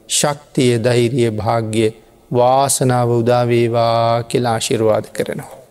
ශක්තිය 0.09 0.73
දෛරිය 0.79 1.29
භාග්‍ය 1.33 1.87
වාසනාව 2.31 3.09
උදාවේවා 3.11 4.23
කියලා 4.23 4.53
ආශිරවාද 4.53 5.05
කරනවා. 5.13 5.66